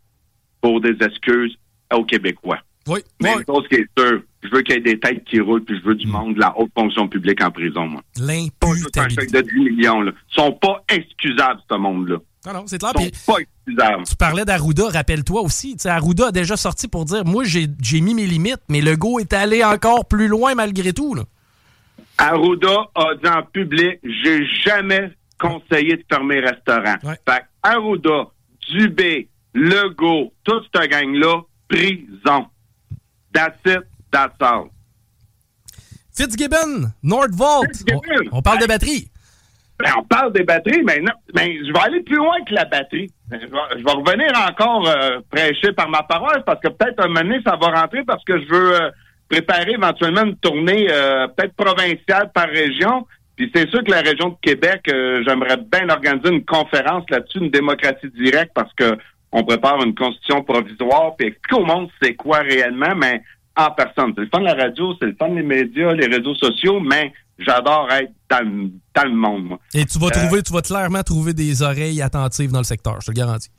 pour 0.62 0.80
des 0.80 0.96
excuses 1.02 1.58
aux 1.94 2.04
Québécois. 2.04 2.60
Oui. 2.88 3.00
Mais 3.22 3.34
une 3.34 3.46
chose 3.46 3.68
qui 3.68 3.76
est 3.76 3.88
sûre, 3.98 4.22
je 4.44 4.50
veux 4.50 4.62
qu'il 4.62 4.76
y 4.76 4.78
ait 4.78 4.82
des 4.82 5.00
têtes 5.00 5.24
qui 5.26 5.40
roulent, 5.40 5.64
puis 5.64 5.78
je 5.78 5.84
veux 5.84 5.96
du 5.96 6.08
mm. 6.08 6.12
monde 6.12 6.36
de 6.36 6.40
la 6.40 6.58
haute 6.58 6.72
fonction 6.78 7.08
publique 7.08 7.44
en 7.44 7.52
prison, 7.52 7.88
moi. 7.88 8.02
L'imputabilité. 8.20 9.42
de 9.42 9.42
10 9.42 9.60
millions, 9.60 10.02
là. 10.02 10.12
Ils 10.32 10.36
sont 10.36 10.54
pas 10.54 10.84
excusables, 10.90 11.62
ce 11.70 11.76
monde-là. 11.76 12.18
Non, 12.48 12.54
non, 12.54 12.64
c'est 12.66 12.80
clair. 12.80 12.94
tu 14.08 14.16
parlais 14.16 14.46
d'Arruda, 14.46 14.88
rappelle-toi 14.88 15.42
aussi. 15.42 15.76
Arruda 15.84 16.28
a 16.28 16.32
déjà 16.32 16.56
sorti 16.56 16.88
pour 16.88 17.04
dire 17.04 17.26
Moi, 17.26 17.44
j'ai 17.44 18.02
mis 18.02 18.14
mes 18.14 18.26
limites, 18.26 18.62
mais 18.70 18.80
le 18.80 18.96
go 18.96 19.20
est 19.20 19.34
allé 19.34 19.66
encore 19.66 20.06
plus 20.06 20.30
loin 20.30 20.56
malgré 20.56 20.94
tout. 20.94 21.14
Là. 21.14 21.24
Arruda 22.18 22.88
a 22.96 23.16
dit 23.22 23.30
en 23.30 23.44
public 23.44 24.00
J'ai 24.02 24.46
jamais 24.66 25.12
conseillé 25.38 25.98
de 25.98 26.06
fermer 26.10 26.40
restaurant. 26.40 26.96
Fait 27.02 27.44
Arruda, 27.64 28.28
Dubé, 28.72 29.28
Legault, 29.54 30.32
toute 30.46 30.70
cette 30.74 30.90
gang-là, 30.90 31.42
prison. 31.68 32.46
That's 33.34 33.60
it, 33.66 33.82
that's 34.10 34.38
all. 34.40 34.70
Fitzgibbon, 36.16 36.94
Nordvolt, 37.04 37.84
on, 38.32 38.42
parle 38.42 38.60
de 38.60 38.68
batterie. 38.68 39.10
Ben, 39.80 39.92
on 39.98 40.04
parle 40.04 40.34
des 40.34 40.44
batteries, 40.44 40.82
mais 40.84 41.00
non, 41.00 41.14
ben, 41.34 41.48
je 41.48 41.72
vais 41.72 41.80
aller 41.80 42.02
plus 42.02 42.16
loin 42.16 42.38
que 42.48 42.54
la 42.54 42.66
batterie. 42.66 43.12
Ben, 43.30 43.40
je 43.42 43.48
vais, 43.48 43.92
revenir 43.92 44.32
encore 44.50 44.88
euh, 44.88 45.20
prêcher 45.30 45.72
par 45.74 45.88
ma 45.90 46.02
paroisse 46.02 46.42
parce 46.46 46.60
que 46.62 46.70
peut-être 46.70 47.04
un 47.04 47.08
moment 47.08 47.22
donné, 47.22 47.40
ça 47.46 47.56
va 47.62 47.82
rentrer 47.82 48.04
parce 48.04 48.24
que 48.24 48.40
je 48.42 48.48
veux 48.48 48.82
euh, 48.82 48.90
préparer 49.30 49.74
éventuellement 49.74 50.24
une 50.24 50.36
tournée 50.38 50.88
euh, 50.90 51.28
peut-être 51.28 51.56
provinciale 51.56 52.32
par 52.34 52.48
région. 52.48 53.06
Puis 53.36 53.52
c'est 53.54 53.70
sûr 53.70 53.84
que 53.84 53.92
la 53.92 54.02
région 54.02 54.30
de 54.30 54.36
Québec, 54.42 54.82
j'aimerais 54.88 55.58
bien 55.58 55.88
organiser 55.90 56.30
une 56.30 56.44
conférence 56.44 57.04
là-dessus, 57.12 57.38
une 57.38 57.52
démocratie 57.52 58.10
directe, 58.16 58.52
parce 58.56 58.74
que 58.74 58.98
on 59.32 59.44
prépare 59.44 59.84
une 59.84 59.94
constitution 59.94 60.42
provisoire, 60.44 61.16
puis 61.16 61.28
expliquer 61.28 61.62
au 61.62 61.66
monde 61.66 61.90
c'est 62.02 62.16
quoi 62.16 62.40
réellement, 62.40 62.96
mais 62.96 63.22
en 63.56 63.70
personne. 63.70 64.14
C'est 64.16 64.22
le 64.22 64.30
fun 64.34 64.40
de 64.40 64.46
la 64.46 64.56
radio, 64.56 64.96
c'est 65.00 65.06
le 65.06 65.16
fun 65.20 65.30
des 65.30 65.44
médias, 65.44 65.94
les 65.94 66.08
réseaux 66.08 66.34
sociaux, 66.34 66.80
mais 66.80 67.14
j'adore 67.40 67.88
être 67.92 68.12
dans, 68.30 69.04
le 69.04 69.16
monde, 69.16 69.44
moi. 69.46 69.60
Et 69.74 69.86
tu 69.86 70.00
vas 70.00 70.08
euh, 70.08 70.10
trouver, 70.10 70.44
tu 70.44 70.54
vas 70.54 70.62
clairement 70.62 71.04
trouver 71.04 71.34
des 71.34 71.62
oreilles 71.62 72.02
attentives 72.02 72.52
dans 72.52 72.60
le 72.60 72.64
secteur, 72.64 73.00
je 73.02 73.08
te 73.08 73.12
le 73.12 73.16
garantis. 73.16 73.50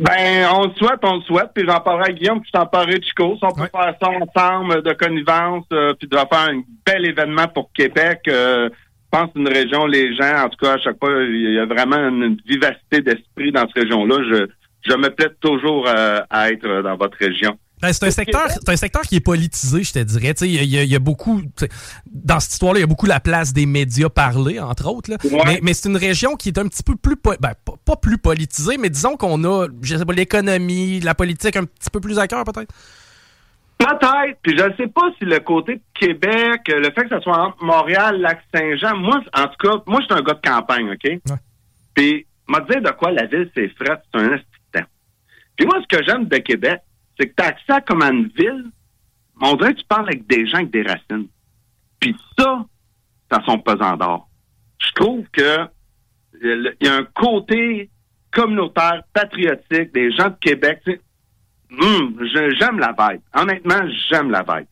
Ben, 0.00 0.48
on 0.52 0.66
le 0.66 0.74
souhaite, 0.74 0.98
on 1.04 1.16
le 1.16 1.22
souhaite, 1.22 1.50
puis 1.54 1.64
j'en 1.66 1.80
parlerai 1.80 2.10
à 2.10 2.12
Guillaume, 2.12 2.40
puis 2.40 2.50
je 2.52 2.58
t'en 2.58 2.66
parlerai 2.66 2.98
de 2.98 3.04
Chico. 3.04 3.36
Si 3.38 3.44
on 3.44 3.52
peut 3.52 3.68
faire 3.70 3.94
ça 4.00 4.08
ensemble, 4.10 4.82
de 4.82 4.92
connivence, 4.92 5.64
euh, 5.72 5.94
puis 5.94 6.08
de 6.08 6.16
faire 6.16 6.26
un 6.32 6.62
bel 6.84 7.06
événement 7.06 7.46
pour 7.48 7.70
Québec, 7.72 8.20
euh, 8.28 8.68
je 8.70 9.18
pense 9.18 9.30
une 9.36 9.48
région, 9.48 9.86
les 9.86 10.14
gens, 10.16 10.44
en 10.44 10.48
tout 10.48 10.58
cas, 10.60 10.74
à 10.74 10.78
chaque 10.78 10.98
fois, 10.98 11.12
il 11.22 11.54
y 11.54 11.58
a 11.58 11.66
vraiment 11.66 12.08
une 12.08 12.36
vivacité 12.46 13.00
d'esprit 13.00 13.52
dans 13.52 13.66
cette 13.68 13.84
région-là. 13.84 14.16
Je, 14.28 14.46
je 14.90 14.96
me 14.96 15.08
plais 15.08 15.30
toujours 15.40 15.86
à 15.88 16.50
être 16.50 16.82
dans 16.82 16.96
votre 16.96 17.16
région. 17.18 17.56
Ben, 17.82 17.92
c'est 17.92 18.06
un 18.06 18.10
secteur, 18.10 18.48
c'est 18.48 18.68
un 18.70 18.76
secteur 18.76 19.02
qui 19.02 19.16
est 19.16 19.20
politisé, 19.20 19.82
je 19.82 19.92
te 19.92 19.98
dirais. 19.98 20.32
Il 20.40 20.64
y, 20.64 20.78
a- 20.78 20.82
il 20.82 20.88
y 20.90 20.96
a 20.96 20.98
beaucoup, 20.98 21.42
dans 22.06 22.40
cette 22.40 22.52
histoire-là, 22.52 22.78
il 22.78 22.82
y 22.82 22.84
a 22.84 22.86
beaucoup 22.86 23.04
la 23.06 23.20
place 23.20 23.52
des 23.52 23.66
médias 23.66 24.08
parlés, 24.08 24.58
entre 24.58 24.86
autres. 24.90 25.10
là. 25.10 25.18
Ouais. 25.24 25.42
Mais, 25.44 25.60
mais 25.62 25.74
c'est 25.74 25.88
une 25.90 25.96
région 25.98 26.36
qui 26.36 26.48
est 26.48 26.58
un 26.58 26.66
petit 26.68 26.82
peu 26.82 26.96
plus, 26.96 27.16
po- 27.16 27.34
ben, 27.38 27.52
pas, 27.64 27.74
pas 27.84 27.96
plus 27.96 28.16
politisée, 28.16 28.78
mais 28.78 28.88
disons 28.88 29.16
qu'on 29.18 29.44
a, 29.44 29.66
je 29.82 29.96
sais 29.96 30.04
pas, 30.06 30.14
l'économie, 30.14 31.00
la 31.00 31.14
politique 31.14 31.54
un 31.56 31.64
petit 31.64 31.90
peu 31.90 32.00
plus 32.00 32.18
à 32.18 32.26
cœur, 32.26 32.44
peut-être? 32.44 32.72
Peut-être. 33.78 34.38
Puis 34.42 34.56
je 34.56 34.64
ne 34.64 34.74
sais 34.76 34.86
pas 34.88 35.10
si 35.18 35.26
le 35.26 35.38
côté 35.40 35.74
de 35.76 35.82
Québec, 35.92 36.62
euh, 36.70 36.78
le 36.80 36.90
fait 36.92 37.02
que 37.02 37.10
ça 37.10 37.20
soit 37.20 37.38
entre 37.38 37.62
Montréal, 37.62 38.18
Lac-Saint-Jean, 38.22 38.96
moi, 38.96 39.20
en 39.34 39.48
tout 39.48 39.56
cas, 39.68 39.82
moi, 39.86 40.00
je 40.00 40.06
suis 40.06 40.14
un 40.14 40.24
gars 40.24 40.32
de 40.34 40.48
campagne, 40.48 40.90
OK? 40.92 41.20
Puis, 41.94 42.26
m'a 42.48 42.60
dire 42.60 42.80
de 42.80 42.90
quoi 42.92 43.10
la 43.10 43.26
ville, 43.26 43.50
c'est 43.54 43.68
frais, 43.76 43.98
c'est 44.14 44.20
un 44.20 44.32
assistant. 44.32 44.88
Puis 45.56 45.66
moi, 45.66 45.76
ce 45.82 45.94
que 45.94 46.02
j'aime 46.04 46.24
de 46.26 46.36
Québec, 46.38 46.80
c'est 47.18 47.28
que 47.28 47.34
tu 47.36 47.42
as 47.42 47.48
accès 47.48 47.72
à 47.72 47.80
comme 47.80 48.02
à 48.02 48.10
une 48.10 48.28
ville, 48.36 48.64
mais 49.40 49.48
on 49.48 49.56
dirait 49.56 49.74
que 49.74 49.80
tu 49.80 49.86
parles 49.86 50.06
avec 50.08 50.26
des 50.26 50.46
gens 50.46 50.58
avec 50.58 50.70
des 50.70 50.82
racines. 50.82 51.28
Puis 52.00 52.14
ça, 52.38 52.64
ça 53.30 53.40
son 53.46 53.58
pesant 53.58 53.96
d'or. 53.96 54.28
Je 54.78 54.92
trouve 54.94 55.24
que 55.32 55.66
il 56.42 56.74
y 56.82 56.88
a 56.88 56.96
un 56.96 57.04
côté 57.14 57.90
communautaire, 58.30 59.02
patriotique, 59.14 59.92
des 59.94 60.10
gens 60.12 60.28
de 60.28 60.36
Québec. 60.40 60.80
hum, 61.80 62.18
j'aime 62.58 62.78
la 62.78 62.94
vibe. 62.98 63.20
Honnêtement, 63.34 63.80
j'aime 64.10 64.30
la 64.30 64.42
vibe. 64.42 64.66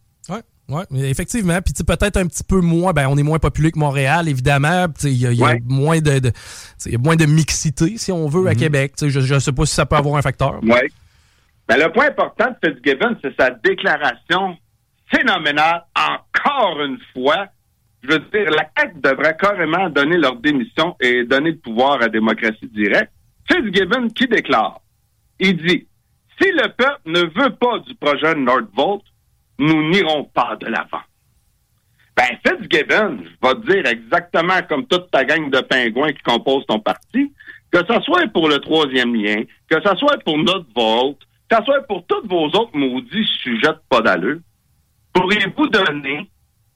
Ouais, 0.66 0.84
mais 0.90 1.10
effectivement. 1.10 1.60
Puis 1.60 1.74
tu 1.74 1.78
sais, 1.78 1.84
peut-être 1.84 2.16
un 2.16 2.26
petit 2.26 2.42
peu 2.42 2.60
moins, 2.62 2.94
ben 2.94 3.06
on 3.08 3.18
est 3.18 3.22
moins 3.22 3.38
populaire 3.38 3.72
que 3.72 3.78
Montréal, 3.78 4.28
évidemment. 4.30 4.86
Il 5.02 5.10
y 5.12 5.26
a, 5.26 5.32
y 5.32 5.60
moins 5.66 6.00
de, 6.00 6.20
de- 6.20 6.32
y 6.86 6.94
a 6.94 6.98
moins 6.98 7.16
de 7.16 7.26
mixité, 7.26 7.98
si 7.98 8.10
on 8.12 8.26
veut, 8.28 8.46
à 8.46 8.54
Québec. 8.54 8.94
Tu 8.96 9.04
sais, 9.04 9.10
Je, 9.10 9.20
je 9.20 9.38
sais 9.38 9.52
pas 9.52 9.66
si 9.66 9.74
ça 9.74 9.84
peut 9.84 9.96
avoir 9.96 10.16
un 10.16 10.22
facteur. 10.22 10.60
Oui. 10.62 10.70
Ben, 11.68 11.78
le 11.78 11.90
point 11.92 12.08
important 12.08 12.50
de 12.50 12.68
Fitzgibbon, 12.68 13.16
c'est 13.22 13.34
sa 13.40 13.50
déclaration 13.50 14.56
phénoménale, 15.10 15.84
encore 15.96 16.82
une 16.82 16.98
fois. 17.12 17.46
Je 18.02 18.10
veux 18.10 18.18
dire, 18.18 18.50
la 18.50 18.68
CAQ 18.76 19.00
devrait 19.00 19.36
carrément 19.36 19.88
donner 19.88 20.18
leur 20.18 20.36
démission 20.36 20.94
et 21.00 21.24
donner 21.24 21.52
le 21.52 21.58
pouvoir 21.58 22.02
à 22.02 22.08
démocratie 22.08 22.68
directe. 22.68 23.12
Fitzgibbon 23.50 24.08
qui 24.08 24.26
déclare, 24.26 24.80
il 25.40 25.56
dit, 25.56 25.86
si 26.40 26.50
le 26.50 26.68
peuple 26.68 27.00
ne 27.06 27.20
veut 27.20 27.54
pas 27.56 27.78
du 27.78 27.94
projet 27.94 28.34
Nordvolt, 28.34 29.02
nous 29.58 29.88
n'irons 29.88 30.24
pas 30.24 30.56
de 30.56 30.66
l'avant. 30.66 31.02
Ben, 32.16 32.28
Fitzgibbon, 32.46 33.20
je 33.24 33.48
vais 33.48 33.54
te 33.54 33.72
dire 33.72 33.86
exactement 33.86 34.62
comme 34.68 34.86
toute 34.86 35.10
ta 35.10 35.24
gang 35.24 35.50
de 35.50 35.60
pingouins 35.60 36.12
qui 36.12 36.22
composent 36.22 36.66
ton 36.66 36.78
parti, 36.78 37.32
que 37.70 37.78
ce 37.78 38.00
soit 38.02 38.26
pour 38.32 38.48
le 38.48 38.58
troisième 38.58 39.14
lien, 39.14 39.42
que 39.68 39.76
ce 39.82 39.96
soit 39.96 40.18
pour 40.24 40.38
notre 40.38 40.66
vote, 40.76 41.18
que 41.54 41.60
ce 41.60 41.64
soit 41.64 41.86
pour 41.86 42.04
tous 42.06 42.26
vos 42.26 42.46
autres 42.46 42.76
maudits 42.76 43.28
sujets 43.42 43.68
de 43.68 43.80
pas 43.88 44.00
d'allure, 44.00 44.38
pourriez-vous 45.12 45.68
donner 45.68 46.28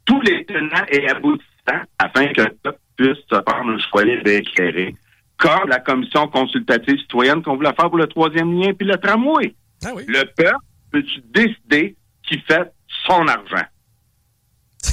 tous 0.04 0.20
les 0.22 0.44
tenants 0.44 0.86
et 0.90 1.08
aboutissants 1.08 1.84
afin 1.98 2.26
que 2.28 2.42
le 2.42 2.56
peuple 2.62 2.78
puisse 2.96 3.18
se 3.30 3.34
faire 3.34 3.62
un 3.62 3.78
choix 3.78 4.04
libre 4.04 4.28
et 4.28 4.36
éclairé, 4.38 4.94
comme 5.36 5.68
la 5.68 5.80
commission 5.80 6.28
consultative 6.28 6.98
citoyenne 6.98 7.42
qu'on 7.42 7.56
voulait 7.56 7.74
faire 7.74 7.88
pour 7.88 7.98
le 7.98 8.06
troisième 8.06 8.52
lien 8.60 8.72
puis 8.72 8.86
le 8.86 8.96
tramway? 8.96 9.54
Ah 9.84 9.90
oui. 9.94 10.04
Le 10.06 10.24
peuple 10.36 10.56
peut-tu 10.92 11.20
décider 11.32 11.96
qui 12.22 12.38
fait 12.40 12.72
son 13.06 13.26
argent? 13.26 13.66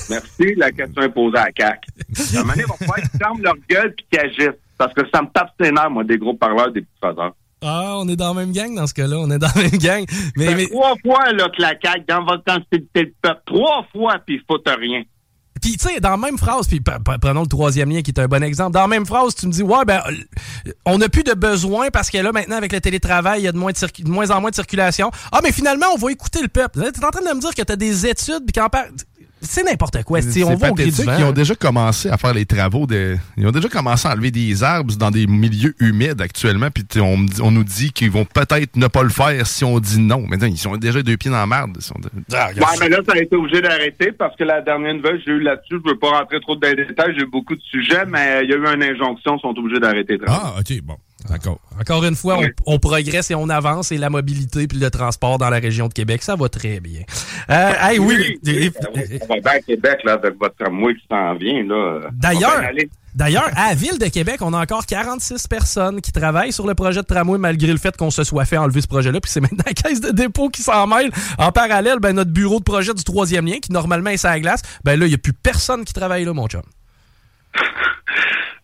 Merci, 0.10 0.56
la 0.56 0.72
question 0.72 1.04
est 1.04 1.10
posée 1.10 1.38
à 1.38 1.52
CAC. 1.52 1.86
Un 2.34 2.40
moment 2.40 2.54
donné, 2.54 2.64
il 2.64 2.68
va 2.68 2.76
falloir 2.76 2.98
qu'ils 2.98 3.20
ferment 3.20 3.42
leur 3.42 3.56
gueule 3.70 3.94
puis 3.96 4.06
qu'ils 4.12 4.20
agissent. 4.20 4.60
Parce 4.78 4.94
que 4.94 5.02
ça 5.14 5.22
me 5.22 5.28
tape 5.28 5.54
ses 5.60 5.72
nerfs, 5.72 5.90
moi, 5.90 6.04
des 6.04 6.18
gros 6.18 6.34
parleurs, 6.34 6.72
des 6.72 6.82
petits 6.82 7.00
faiseurs. 7.02 7.34
Ah, 7.66 7.96
on 7.98 8.08
est 8.08 8.16
dans 8.16 8.34
la 8.34 8.40
même 8.42 8.52
gang 8.52 8.74
dans 8.76 8.86
ce 8.88 8.94
cas-là. 8.94 9.18
On 9.20 9.30
est 9.32 9.40
dans 9.40 9.50
la 9.56 9.62
même 9.64 9.72
gang. 9.72 10.06
Mais, 10.38 10.56
fait 10.56 10.68
Trois 10.68 10.94
fois, 11.04 11.32
là, 11.34 11.50
que 11.50 11.62
la 11.62 11.74
CAQ, 11.82 12.06
dans 12.08 12.24
votre 12.24 12.44
temps, 12.44 12.58
c'était 12.72 13.04
le 13.04 13.14
peuple. 13.22 13.42
Trois 13.46 13.86
fois, 13.92 14.20
puis 14.26 14.36
il 14.36 14.42
faut 14.48 14.62
rien. 14.80 15.04
Puis, 15.62 15.78
tu 15.78 15.88
sais, 15.88 16.00
dans 16.00 16.12
la 16.12 16.18
même 16.18 16.38
phrase, 16.38 16.68
puis 16.68 16.80
pre- 16.80 17.02
pre- 17.02 17.18
prenons 17.18 17.42
le 17.42 17.48
troisième 17.48 17.90
lien 17.90 18.02
qui 18.04 18.12
est 18.12 18.20
un 18.20 18.28
bon 18.28 18.44
exemple. 18.44 18.74
Dans 18.74 18.82
la 18.82 18.88
même 18.88 19.06
phrase, 19.06 19.34
tu 19.34 19.48
me 19.48 19.52
dis, 19.52 19.64
ouais, 19.64 19.84
ben, 19.86 20.00
euh, 20.68 20.72
on 20.86 21.00
n'a 21.00 21.10
plus 21.10 21.24
de 21.24 21.34
besoin 21.34 21.90
parce 21.90 22.12
que 22.12 22.20
là, 22.20 22.32
maintenant, 22.32 22.58
avec 22.58 22.72
le 22.72 22.80
télétravail, 22.82 23.42
il 23.42 23.46
y 23.46 23.48
a 23.48 23.52
de 23.52 23.58
moins, 23.58 23.72
de 23.72 23.78
circu- 23.78 24.04
de 24.04 24.10
moins 24.10 24.30
en 24.30 24.42
moins 24.42 24.52
de 24.52 24.56
circulation. 24.56 25.10
Ah, 25.32 25.40
mais 25.42 25.52
finalement, 25.52 25.88
on 25.94 25.98
va 25.98 26.12
écouter 26.12 26.42
le 26.44 26.50
peuple. 26.50 26.82
Tu 26.94 27.00
es 27.02 27.06
en 27.06 27.10
train 27.10 27.22
de 27.22 27.34
me 27.36 27.40
dire 27.42 27.56
que 27.56 27.64
tu 27.64 27.72
as 27.72 27.76
des 27.78 28.06
études, 28.06 28.46
puis 28.46 28.54
qu'en 28.62 28.70
C'est 29.46 29.64
n'importe 29.64 30.04
quoi. 30.04 30.22
C'est 30.22 30.44
On 30.44 30.56
va. 30.56 30.70
Ils 31.20 31.24
ont 31.24 31.32
déjà 31.32 31.56
commencé 31.56 32.10
à 32.10 32.18
faire 32.18 32.34
les 32.34 32.46
travaux 32.46 32.86
de. 32.88 33.18
Ils 33.38 33.48
ont 33.48 33.52
déjà 33.52 33.70
commencé 33.70 34.08
à 34.08 34.12
enlever 34.12 34.32
des 34.32 34.64
arbres 34.64 34.94
dans 34.96 35.12
des 35.12 35.28
milieux 35.28 35.76
humides 35.80 36.22
actuellement. 36.22 36.68
Puis 36.72 36.84
on, 37.02 37.52
nous 37.52 37.64
dit 37.64 37.92
qu'ils 37.92 38.12
vont 38.12 38.26
peut-être 38.26 38.76
ne 38.76 38.88
pas 38.88 39.04
le 39.04 39.10
faire 39.10 39.46
si 39.48 39.64
on 39.64 39.80
dit 39.80 40.00
non. 40.00 40.26
Mais 40.30 40.38
ils 40.38 40.58
sont 40.58 40.76
déjà 40.78 41.02
deux 41.02 41.18
pieds 41.18 41.32
dans 41.32 41.38
la 41.38 41.48
merde. 41.48 41.74
De- 41.78 41.80
Ah, 42.34 42.48
regarde 42.48 42.58
Ouais, 42.60 42.78
ça. 42.78 42.84
mais 42.84 42.90
là, 42.90 42.98
ça 43.08 43.14
a 43.14 43.18
été 43.20 43.36
obligé 43.36 43.62
d'arrêter 43.62 44.12
parce 44.12 44.36
que 44.36 44.44
la 44.44 44.62
dernière 44.62 44.94
nouvelle 44.96 45.18
que 45.18 45.24
j'ai 45.26 45.32
eue 45.32 45.42
là-dessus, 45.42 45.76
je 45.84 45.90
veux 45.90 45.98
pas 45.98 46.10
rentrer 46.20 46.40
trop 46.42 46.56
dans 46.56 46.68
les 46.68 46.76
détails, 46.86 47.14
j'ai 47.18 47.24
eu 47.24 47.30
beaucoup 47.30 47.56
de 47.56 47.62
sujets, 47.62 48.06
mais 48.06 48.42
il 48.44 48.50
y 48.50 48.54
a 48.54 48.58
eu 48.58 48.74
une 48.76 48.84
injonction, 48.84 49.38
ils 49.38 49.42
sont 49.42 49.58
obligés 49.58 49.80
d'arrêter. 49.80 50.18
de 50.18 50.26
travailler. 50.26 50.52
Ah, 50.56 50.60
ok, 50.60 50.82
bon. 50.84 50.96
D'accord. 51.30 51.60
Encore 51.80 52.04
une 52.06 52.16
fois, 52.16 52.38
Oui. 52.40 52.48
on, 52.66 52.76
on 52.76 52.80
progresse 52.80 53.32
et 53.32 53.36
on 53.36 53.50
avance 53.50 53.92
et 53.92 53.98
la 53.98 54.10
mobilité 54.10 54.68
puis 54.68 54.78
le 54.78 54.90
transport 54.92 55.38
dans 55.38 55.50
la 55.50 55.58
région 55.60 55.88
de 55.88 55.94
Québec, 55.94 56.22
ça 56.24 56.36
va 56.36 56.50
très 56.50 56.80
bien. 56.80 57.02
Euh, 57.50 57.72
hey, 57.82 58.00
oui. 58.00 58.40
oui, 58.46 58.72
à 59.46 59.60
Québec, 59.60 60.00
là, 60.04 60.14
avec 60.14 60.38
votre 60.40 60.56
tramway 60.58 60.94
qui 60.96 61.06
s'en 61.10 61.36
vient, 61.36 61.64
là. 61.64 62.02
D'ailleurs. 62.14 62.62
D'ailleurs, 63.16 63.50
à 63.56 63.70
la 63.70 63.76
Ville 63.76 63.98
de 63.98 64.08
Québec, 64.08 64.40
on 64.42 64.52
a 64.54 64.62
encore 64.62 64.86
46 64.86 65.48
personnes 65.48 66.02
qui 66.02 66.12
travaillent 66.12 66.52
sur 66.52 66.68
le 66.68 66.76
projet 66.76 67.02
de 67.02 67.06
tramway 67.06 67.38
malgré 67.38 67.72
le 67.72 67.78
fait 67.78 67.96
qu'on 67.96 68.12
se 68.12 68.26
soit 68.26 68.44
fait 68.44 68.58
enlever 68.58 68.82
ce 68.82 68.88
projet-là. 68.88 69.22
Puis 69.22 69.32
c'est 69.32 69.40
maintenant 69.40 69.64
la 69.66 69.72
caisse 69.74 70.02
de 70.02 70.12
dépôt 70.12 70.50
qui 70.50 70.62
s'en 70.62 70.86
mêle. 70.86 71.12
En 71.38 71.54
parallèle, 71.54 72.00
ben, 72.00 72.12
notre 72.14 72.32
bureau 72.32 72.60
de 72.60 72.66
projet 72.66 72.94
du 72.94 73.06
troisième 73.06 73.46
lien, 73.46 73.60
qui 73.62 73.72
normalement 73.72 74.10
est 74.10 74.18
sur 74.18 74.28
la 74.28 74.40
glace, 74.42 74.62
ben 74.84 75.00
là, 75.00 75.06
il 75.06 75.10
n'y 75.10 75.16
a 75.16 75.18
plus 75.18 75.32
personne 75.32 75.86
qui 75.86 75.94
travaille 75.94 76.26
là, 76.26 76.34
mon 76.34 76.48
chum. 76.48 76.62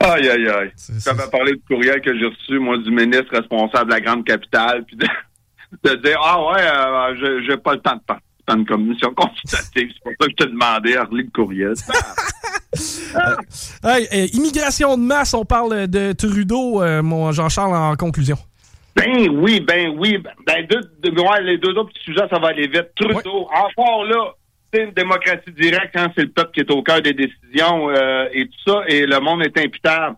Aïe, 0.04 0.30
aïe, 0.30 0.48
aïe. 0.50 0.72
C'est- 0.76 1.04
J'avais 1.04 1.30
parlé 1.30 1.54
du 1.54 1.62
courriel 1.68 2.02
que 2.02 2.18
j'ai 2.18 2.26
reçu, 2.26 2.60
moi, 2.60 2.78
du 2.78 2.92
ministre 2.92 3.36
responsable 3.38 3.90
de 3.90 3.96
la 3.96 4.02
grande 4.02 4.26
capitale, 4.26 4.84
puis 4.86 4.96
de, 4.98 5.06
de 5.90 5.96
dire, 5.96 6.20
ah 6.24 6.42
ouais, 6.44 6.62
euh, 6.62 7.16
je- 7.20 7.46
j'ai 7.50 7.58
pas 7.58 7.74
le 7.74 7.80
temps 7.82 7.96
de 7.96 8.02
participer 8.02 8.28
à 8.48 8.54
une 8.54 8.66
commission 8.66 9.14
consultative. 9.14 9.92
C'est 9.94 10.04
pour 10.04 10.12
ça 10.20 10.26
que 10.28 10.32
je 10.32 10.46
te 10.46 10.50
demandais 10.50 10.98
à 10.98 11.04
relire 11.04 11.26
le 11.26 11.32
courriel. 11.32 11.74
Hey, 13.84 14.08
euh, 14.14 14.28
immigration 14.34 14.96
de 14.98 15.02
masse, 15.04 15.34
on 15.34 15.44
parle 15.44 15.88
de 15.88 16.14
Trudeau, 16.14 16.82
euh, 16.82 17.02
mon 17.02 17.32
Jean-Charles, 17.34 17.76
en 17.76 17.96
conclusion. 17.98 18.38
Ben 18.96 19.28
oui, 19.30 19.60
ben 19.60 19.94
oui. 19.98 20.18
Ben, 20.46 20.66
deux, 20.70 20.82
deux- 21.04 21.22
ouais, 21.22 21.42
les 21.42 21.58
deux 21.58 21.72
autres 21.72 21.90
petits 21.94 22.04
sujets, 22.06 22.28
ça 22.30 22.40
va 22.40 22.50
aller 22.50 22.68
vite. 22.68 22.88
Trudeau, 22.96 23.48
encore 23.54 24.06
là, 24.06 24.32
une 24.74 24.92
démocratie 24.92 25.52
directe, 25.52 25.96
hein, 25.96 26.12
c'est 26.16 26.24
le 26.24 26.30
peuple 26.30 26.52
qui 26.54 26.60
est 26.62 26.72
au 26.72 26.82
cœur 26.82 27.02
des 27.02 27.14
décisions 27.14 27.90
euh, 27.90 28.28
et 28.32 28.46
tout 28.48 28.72
ça, 28.72 28.84
et 28.88 29.06
le 29.06 29.20
monde 29.20 29.44
est 29.44 29.58
imputable. 29.58 30.16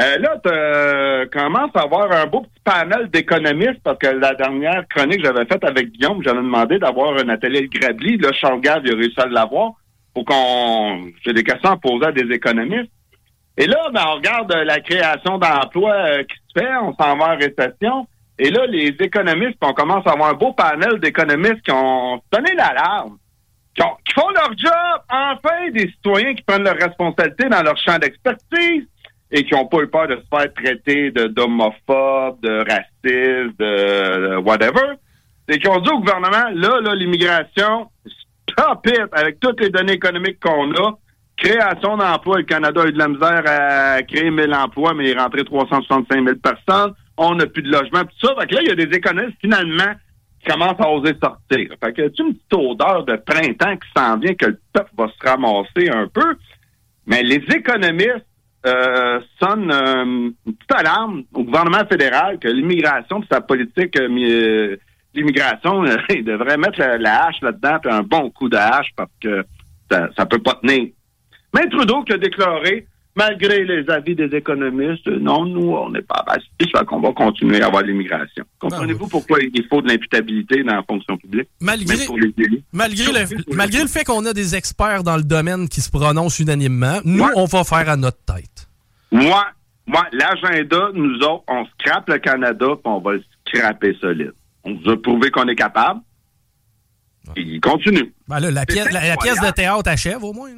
Euh, 0.00 0.18
là, 0.18 0.36
tu 0.44 0.50
euh, 0.52 1.26
commences 1.26 1.72
à 1.74 1.80
avoir 1.80 2.12
un 2.12 2.26
beau 2.26 2.42
petit 2.42 2.62
panel 2.62 3.08
d'économistes, 3.10 3.82
parce 3.82 3.98
que 3.98 4.06
la 4.06 4.34
dernière 4.34 4.86
chronique 4.88 5.18
que 5.18 5.24
j'avais 5.24 5.46
faite 5.46 5.64
avec 5.64 5.90
Guillaume, 5.90 6.22
j'avais 6.22 6.38
demandé 6.38 6.78
d'avoir 6.78 7.16
un 7.18 7.28
atelier 7.28 7.62
de 7.62 7.78
Grabli. 7.78 8.16
Là, 8.18 8.32
Charles 8.32 8.60
il 8.62 8.68
a 8.68 8.78
réussi 8.78 9.20
à 9.20 9.26
l'avoir. 9.26 9.72
Pour 10.14 10.24
qu'on... 10.24 11.10
J'ai 11.24 11.32
des 11.32 11.42
questions 11.42 11.70
à 11.70 11.76
poser 11.76 12.06
à 12.06 12.12
des 12.12 12.32
économistes. 12.32 12.92
Et 13.56 13.66
là, 13.66 13.88
ben, 13.92 14.04
on 14.06 14.14
regarde 14.14 14.52
la 14.52 14.78
création 14.78 15.36
d'emplois 15.38 16.22
qui 16.22 16.36
se 16.36 16.60
fait, 16.60 16.76
on 16.80 16.94
s'en 16.94 17.16
va 17.16 17.34
en 17.34 17.36
récession. 17.36 18.06
Et 18.38 18.50
là, 18.50 18.66
les 18.66 18.94
économistes, 19.00 19.58
on 19.62 19.72
commence 19.72 20.06
à 20.06 20.12
avoir 20.12 20.30
un 20.30 20.34
beau 20.34 20.52
panel 20.52 21.00
d'économistes 21.00 21.62
qui 21.62 21.72
ont 21.72 22.22
sonné 22.32 22.54
l'alarme, 22.54 23.18
qui, 23.78 23.86
ont- 23.86 23.96
qui 24.04 24.12
font 24.14 24.28
leur 24.30 24.50
job, 24.56 25.00
enfin, 25.08 25.70
des 25.72 25.88
citoyens 25.88 26.34
qui 26.34 26.42
prennent 26.42 26.64
leurs 26.64 26.76
responsabilités 26.76 27.48
dans 27.48 27.62
leur 27.62 27.76
champ 27.78 27.98
d'expertise 27.98 28.84
et 29.30 29.44
qui 29.44 29.54
n'ont 29.54 29.66
pas 29.66 29.78
eu 29.82 29.86
peur 29.88 30.08
de 30.08 30.16
se 30.16 30.22
faire 30.36 30.52
traiter 30.54 31.10
de 31.10 31.26
d'homophobes, 31.26 32.40
de 32.42 32.58
racistes, 32.68 33.58
de, 33.58 34.30
de 34.30 34.36
whatever. 34.38 34.94
Et 35.48 35.58
qui 35.58 35.68
ont 35.68 35.80
dit 35.80 35.90
au 35.90 36.00
gouvernement, 36.00 36.50
là, 36.54 36.80
là, 36.80 36.94
l'immigration, 36.94 37.88
stop 38.50 38.86
it, 38.86 39.06
avec 39.12 39.38
toutes 39.40 39.60
les 39.60 39.70
données 39.70 39.94
économiques 39.94 40.40
qu'on 40.40 40.70
a, 40.72 40.98
création 41.36 41.96
d'emplois, 41.96 42.38
le 42.38 42.42
Canada 42.44 42.82
a 42.82 42.86
eu 42.86 42.92
de 42.92 42.98
la 42.98 43.08
misère 43.08 43.42
à 43.46 44.02
créer 44.02 44.30
1000 44.30 44.52
emplois, 44.54 44.92
mais 44.94 45.04
il 45.10 45.16
est 45.16 45.20
rentré 45.20 45.44
365 45.44 46.24
000 46.24 46.36
personnes. 46.36 46.92
On 47.16 47.34
n'a 47.34 47.46
plus 47.46 47.62
de 47.62 47.70
logement, 47.70 48.02
tout 48.04 48.26
ça. 48.26 48.34
Fait 48.40 48.46
que 48.46 48.54
là, 48.56 48.60
il 48.62 48.68
y 48.68 48.72
a 48.72 48.74
des 48.74 48.96
économistes, 48.96 49.38
finalement, 49.40 49.92
qui 50.48 50.52
commencent 50.52 50.80
à 50.80 50.90
oser 50.90 51.14
sortir. 51.22 51.68
Fait 51.82 51.92
que 51.92 52.08
tu 52.08 52.22
une 52.22 52.34
petite 52.34 52.54
odeur 52.54 53.04
de 53.04 53.16
printemps 53.16 53.76
qui 53.76 53.88
s'en 53.96 54.16
vient, 54.18 54.34
que 54.34 54.46
le 54.46 54.60
peuple 54.72 54.90
va 54.96 55.08
se 55.08 55.28
ramasser 55.28 55.90
un 55.90 56.08
peu. 56.08 56.36
Mais 57.06 57.22
les 57.22 57.36
économistes 57.54 58.26
euh, 58.66 59.20
sonnent 59.40 59.70
euh, 59.72 60.04
une 60.04 60.34
petite 60.54 60.72
alarme 60.74 61.22
au 61.32 61.44
gouvernement 61.44 61.86
fédéral 61.88 62.38
que 62.38 62.48
l'immigration, 62.48 63.22
sa 63.30 63.40
politique 63.40 63.98
euh, 64.00 64.08
mi- 64.08 64.30
euh, 64.30 64.76
il 65.14 66.24
devrait 66.24 66.56
mettre 66.58 66.78
la, 66.80 66.98
la 66.98 67.26
hache 67.26 67.40
là-dedans, 67.40 67.78
puis 67.82 67.92
un 67.92 68.02
bon 68.02 68.30
coup 68.30 68.48
de 68.48 68.56
hache, 68.56 68.90
parce 68.96 69.10
que 69.22 69.44
ça, 69.90 70.08
ça 70.16 70.26
peut 70.26 70.38
pas 70.42 70.54
tenir. 70.62 70.88
Mais 71.54 71.68
Trudeau 71.70 72.02
qui 72.02 72.12
a 72.12 72.18
déclaré 72.18 72.86
malgré 73.18 73.64
les 73.64 73.90
avis 73.90 74.14
des 74.14 74.34
économistes, 74.34 75.08
non, 75.08 75.44
nous, 75.44 75.72
on 75.72 75.90
n'est 75.90 76.02
pas 76.02 76.24
ça 76.72 76.84
qu'on 76.84 77.00
va 77.00 77.12
continuer 77.12 77.60
à 77.60 77.66
avoir 77.66 77.82
l'immigration. 77.82 78.44
Comprenez-vous 78.60 79.06
ah 79.06 79.10
pourquoi 79.10 79.38
il 79.40 79.64
faut 79.68 79.82
de 79.82 79.88
l'imputabilité 79.88 80.62
dans 80.62 80.76
la 80.76 80.82
fonction 80.84 81.16
publique? 81.16 81.48
Malgré, 81.60 81.96
malgré, 82.72 83.06
le, 83.06 83.54
malgré 83.54 83.82
le 83.82 83.88
fait 83.88 84.04
qu'on 84.04 84.24
a 84.24 84.32
des 84.32 84.54
experts 84.54 85.02
dans 85.02 85.16
le 85.16 85.24
domaine 85.24 85.68
qui 85.68 85.80
se 85.80 85.90
prononcent 85.90 86.38
unanimement, 86.38 87.00
nous, 87.04 87.26
on 87.34 87.44
va 87.46 87.64
faire 87.64 87.88
à 87.88 87.96
notre 87.96 88.24
tête. 88.24 88.68
Moi, 89.10 89.44
moi, 89.86 90.06
l'agenda, 90.12 90.90
nous 90.94 91.16
autres, 91.16 91.44
on 91.48 91.64
scrape 91.66 92.08
le 92.08 92.18
Canada, 92.18 92.66
puis 92.66 92.82
on 92.84 93.00
va 93.00 93.14
le 93.14 93.24
scraper 93.46 93.96
solide. 94.00 94.32
On 94.62 94.74
vous 94.74 94.90
a 94.90 95.02
prouvé 95.02 95.30
qu'on 95.30 95.48
est 95.48 95.56
capable. 95.56 96.00
Et 97.36 97.40
il 97.42 97.60
continue. 97.60 98.14
Ben 98.28 98.38
là, 98.38 98.50
la, 98.50 98.64
pièce, 98.64 98.90
la, 98.92 99.16
pièce 99.16 99.40
de 99.40 99.50
théâtre 99.50 99.90
achève, 99.90 100.22
au 100.22 100.32
moins. 100.32 100.50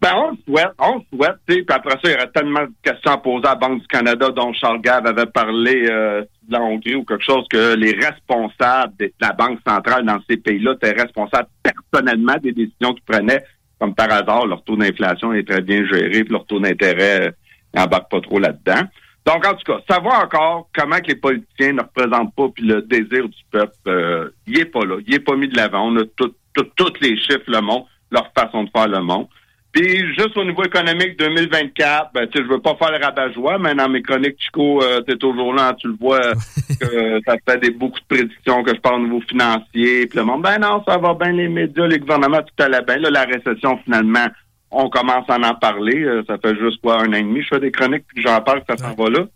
Ben, 0.00 0.12
on 0.14 0.36
souhaite, 0.46 0.70
on 0.78 1.02
souhaite, 1.12 1.38
tu 1.48 1.64
puis 1.64 1.66
après 1.70 1.94
ça, 1.94 2.00
il 2.04 2.10
y 2.12 2.14
aurait 2.14 2.30
tellement 2.30 2.62
de 2.62 2.72
questions 2.82 3.10
à 3.10 3.18
poser 3.18 3.46
à 3.46 3.50
la 3.50 3.54
Banque 3.56 3.80
du 3.80 3.86
Canada 3.88 4.28
dont 4.30 4.52
Charles 4.52 4.80
Gave 4.80 5.06
avait 5.06 5.26
parlé 5.26 5.88
euh, 5.90 6.20
de 6.42 6.52
la 6.52 6.60
Hongrie 6.62 6.94
ou 6.94 7.04
quelque 7.04 7.24
chose, 7.24 7.44
que 7.50 7.74
les 7.74 7.92
responsables 7.92 8.94
de 8.96 9.12
la 9.20 9.32
Banque 9.32 9.58
centrale 9.66 10.04
dans 10.04 10.18
ces 10.30 10.36
pays-là 10.36 10.74
étaient 10.74 10.92
responsables 10.92 11.48
personnellement 11.62 12.36
des 12.40 12.52
décisions 12.52 12.94
qu'ils 12.94 13.02
prenaient. 13.04 13.42
Comme 13.80 13.94
par 13.94 14.12
hasard, 14.12 14.46
leur 14.46 14.62
taux 14.62 14.76
d'inflation 14.76 15.32
est 15.32 15.48
très 15.48 15.62
bien 15.62 15.84
géré, 15.86 16.22
puis 16.22 16.32
leur 16.32 16.46
taux 16.46 16.60
d'intérêt 16.60 17.28
euh, 17.28 17.30
n'embarque 17.74 18.10
pas 18.10 18.20
trop 18.20 18.38
là-dedans. 18.38 18.86
Donc, 19.26 19.46
en 19.46 19.54
tout 19.54 19.64
cas, 19.72 19.80
savoir 19.90 20.24
encore 20.24 20.68
comment 20.74 20.98
que 20.98 21.08
les 21.08 21.16
politiciens 21.16 21.72
ne 21.72 21.82
représentent 21.82 22.34
pas, 22.36 22.48
puis 22.54 22.64
le 22.64 22.82
désir 22.82 23.28
du 23.28 23.42
peuple, 23.50 23.74
euh, 23.88 24.30
il 24.46 24.60
est 24.60 24.64
pas 24.64 24.84
là, 24.84 24.98
il 25.04 25.12
est 25.12 25.20
pas 25.20 25.34
mis 25.34 25.48
de 25.48 25.56
l'avant. 25.56 25.88
On 25.88 25.96
a 25.96 26.04
tous 26.14 26.92
les 27.00 27.16
chiffres 27.18 27.42
le 27.48 27.60
montrent, 27.60 27.88
leur 28.12 28.32
façon 28.32 28.64
de 28.64 28.70
faire 28.70 28.88
le 28.88 29.00
monde. 29.00 29.26
Puis 29.72 30.14
juste 30.14 30.36
au 30.36 30.44
niveau 30.44 30.64
économique 30.64 31.18
2024, 31.18 32.12
ben 32.14 32.26
tu 32.26 32.38
sais, 32.38 32.44
je 32.44 32.50
veux 32.50 32.60
pas 32.60 32.74
faire 32.76 32.90
le 32.90 33.04
rabat-joie, 33.04 33.58
mais 33.58 33.74
dans 33.74 33.88
mes 33.88 34.00
chroniques, 34.02 34.36
Chico, 34.38 34.82
euh, 34.82 35.02
tu 35.06 35.12
es 35.12 35.16
toujours 35.16 35.52
là, 35.52 35.74
tu 35.78 35.88
le 35.88 35.96
vois, 36.00 36.20
que 36.80 37.20
ça 37.26 37.36
fait 37.46 37.60
des 37.60 37.70
beaucoup 37.70 38.00
de 38.00 38.16
prédictions 38.16 38.62
que 38.62 38.74
je 38.74 38.80
parle 38.80 39.02
au 39.02 39.04
niveau 39.04 39.20
financier. 39.28 40.06
Puis 40.06 40.18
le 40.18 40.24
monde, 40.24 40.42
ben 40.42 40.58
non, 40.58 40.82
ça 40.86 40.96
va 40.96 41.14
bien 41.14 41.32
les 41.32 41.48
médias, 41.48 41.86
les 41.86 41.98
gouvernements, 41.98 42.42
tout 42.42 42.62
allait 42.62 42.82
bien. 42.82 42.96
Là, 42.96 43.10
la 43.10 43.24
récession, 43.24 43.78
finalement, 43.84 44.26
on 44.70 44.88
commence 44.88 45.28
à 45.28 45.36
en 45.36 45.54
parler. 45.54 46.02
Euh, 46.02 46.22
ça 46.26 46.38
fait 46.38 46.56
juste 46.56 46.80
quoi, 46.80 47.02
un 47.02 47.08
an 47.10 47.16
et 47.16 47.22
demi, 47.22 47.42
je 47.42 47.48
fais 47.48 47.60
des 47.60 47.70
chroniques, 47.70 48.04
puis 48.08 48.22
j'en 48.22 48.40
parle, 48.40 48.62
ça 48.68 48.76
s'en 48.76 48.94
va 48.94 49.10
là. 49.10 49.26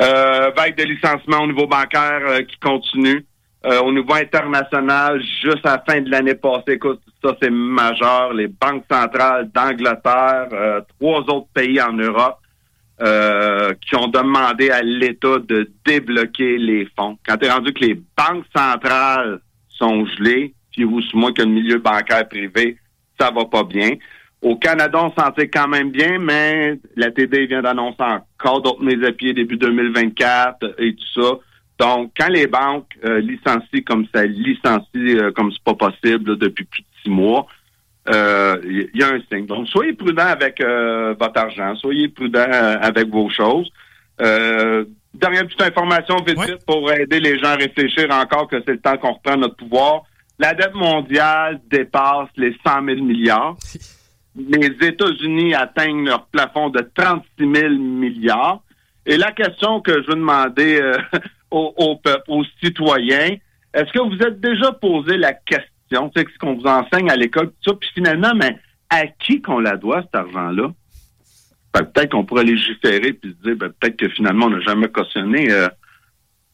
Euh, 0.00 0.50
vague 0.56 0.76
de 0.76 0.84
licenciement 0.84 1.42
au 1.42 1.46
niveau 1.46 1.66
bancaire 1.66 2.20
euh, 2.26 2.42
qui 2.42 2.58
continue. 2.58 3.24
Euh, 3.64 3.80
au 3.80 3.92
niveau 3.92 4.14
international, 4.14 5.22
juste 5.22 5.64
à 5.64 5.76
la 5.76 5.84
fin 5.86 6.00
de 6.00 6.10
l'année 6.10 6.34
passée, 6.34 6.72
écoute, 6.72 7.00
ça 7.22 7.36
c'est 7.40 7.50
majeur. 7.50 8.32
Les 8.32 8.48
banques 8.48 8.84
centrales 8.90 9.50
d'Angleterre, 9.52 10.48
euh, 10.52 10.80
trois 10.98 11.20
autres 11.20 11.46
pays 11.54 11.80
en 11.80 11.92
Europe 11.92 12.38
euh, 13.00 13.72
qui 13.80 13.94
ont 13.94 14.08
demandé 14.08 14.70
à 14.70 14.82
l'État 14.82 15.38
de 15.38 15.70
débloquer 15.86 16.58
les 16.58 16.88
fonds. 16.96 17.16
Quand 17.24 17.36
tu 17.36 17.46
es 17.46 17.50
rendu 17.50 17.72
que 17.72 17.84
les 17.84 17.94
banques 17.94 18.46
centrales 18.54 19.38
sont 19.68 20.06
gelées, 20.06 20.54
puis 20.72 20.82
vous, 20.82 21.00
moins 21.14 21.32
que 21.32 21.42
le 21.42 21.48
milieu 21.48 21.78
bancaire 21.78 22.28
privé, 22.28 22.76
ça 23.20 23.30
va 23.30 23.44
pas 23.44 23.62
bien. 23.62 23.90
Au 24.40 24.56
Canada, 24.56 24.98
on 25.00 25.12
s'en 25.12 25.30
tire 25.30 25.48
quand 25.52 25.68
même 25.68 25.90
bien, 25.90 26.18
mais 26.18 26.80
la 26.96 27.12
TD 27.12 27.46
vient 27.46 27.62
d'annoncer 27.62 28.02
encore 28.02 28.60
d'autres 28.60 28.82
mises 28.82 29.04
à 29.04 29.12
pied 29.12 29.32
début 29.34 29.56
2024 29.56 30.74
et 30.78 30.96
tout 30.96 31.22
ça. 31.22 31.38
Donc, 31.78 32.12
quand 32.18 32.28
les 32.28 32.46
banques 32.46 32.96
euh, 33.04 33.20
licencient 33.20 33.82
comme 33.86 34.06
ça 34.14 34.24
licencient 34.24 34.84
euh, 34.96 35.32
comme 35.32 35.50
c'est 35.50 35.64
pas 35.64 35.74
possible 35.74 36.36
depuis 36.36 36.64
plus 36.64 36.82
de 36.82 36.86
six 37.02 37.10
mois, 37.10 37.46
il 38.06 38.14
euh, 38.14 38.88
y, 38.94 39.02
a 39.02 39.08
un 39.08 39.20
signe. 39.30 39.46
Donc, 39.46 39.68
soyez 39.68 39.92
prudent 39.92 40.26
avec 40.26 40.60
votre 40.60 41.40
argent, 41.40 41.76
soyez 41.76 42.08
prudent 42.08 42.50
avec 42.80 43.08
vos 43.08 43.28
choses. 43.30 43.70
dernière 44.18 45.46
petite 45.46 45.62
information 45.62 46.16
vite 46.26 46.40
vite 46.40 46.66
pour 46.66 46.92
aider 46.92 47.20
les 47.20 47.38
gens 47.38 47.50
à 47.50 47.56
réfléchir 47.56 48.08
encore 48.10 48.48
que 48.48 48.60
c'est 48.64 48.72
le 48.72 48.80
temps 48.80 48.96
qu'on 48.96 49.12
reprend 49.12 49.36
notre 49.36 49.56
pouvoir. 49.56 50.02
La 50.38 50.54
dette 50.54 50.74
mondiale 50.74 51.60
dépasse 51.70 52.28
les 52.36 52.56
100 52.66 52.84
000 52.84 53.02
milliards. 53.04 53.56
Les 54.34 54.74
États-Unis 54.80 55.54
atteignent 55.54 56.06
leur 56.06 56.26
plafond 56.26 56.70
de 56.70 56.80
36 56.94 57.24
000 57.38 57.74
milliards. 57.74 58.62
Et 59.06 59.16
la 59.16 59.30
question 59.30 59.80
que 59.80 60.02
je 60.02 60.08
veux 60.08 60.16
demander 60.16 60.80
au, 61.52 61.96
peuple, 61.96 62.24
aux 62.28 62.44
citoyens. 62.62 63.36
Est-ce 63.74 63.92
que 63.92 64.00
vous 64.00 64.22
êtes 64.22 64.40
déjà 64.40 64.72
posé 64.72 65.16
la 65.16 65.32
question, 65.32 66.10
c'est 66.14 66.26
ce 66.28 66.38
qu'on 66.38 66.54
vous 66.54 66.66
enseigne 66.66 67.10
à 67.10 67.16
l'école, 67.16 67.48
tout 67.48 67.70
ça, 67.70 67.74
puis 67.74 67.88
finalement, 67.94 68.34
mais 68.34 68.58
à 68.90 69.06
qui 69.06 69.40
qu'on 69.40 69.60
la 69.60 69.76
doit, 69.76 70.02
cet 70.02 70.14
argent-là? 70.14 70.72
Ben, 71.72 71.84
peut-être 71.84 72.12
qu'on 72.12 72.24
pourrait 72.24 72.44
légiférer 72.44 73.14
puis 73.14 73.34
se 73.38 73.48
dire, 73.48 73.56
ben, 73.56 73.72
peut-être 73.80 73.96
que 73.96 74.08
finalement, 74.10 74.46
on 74.46 74.50
n'a 74.50 74.60
jamais 74.60 74.88
cautionné. 74.88 75.50
Euh, 75.50 75.68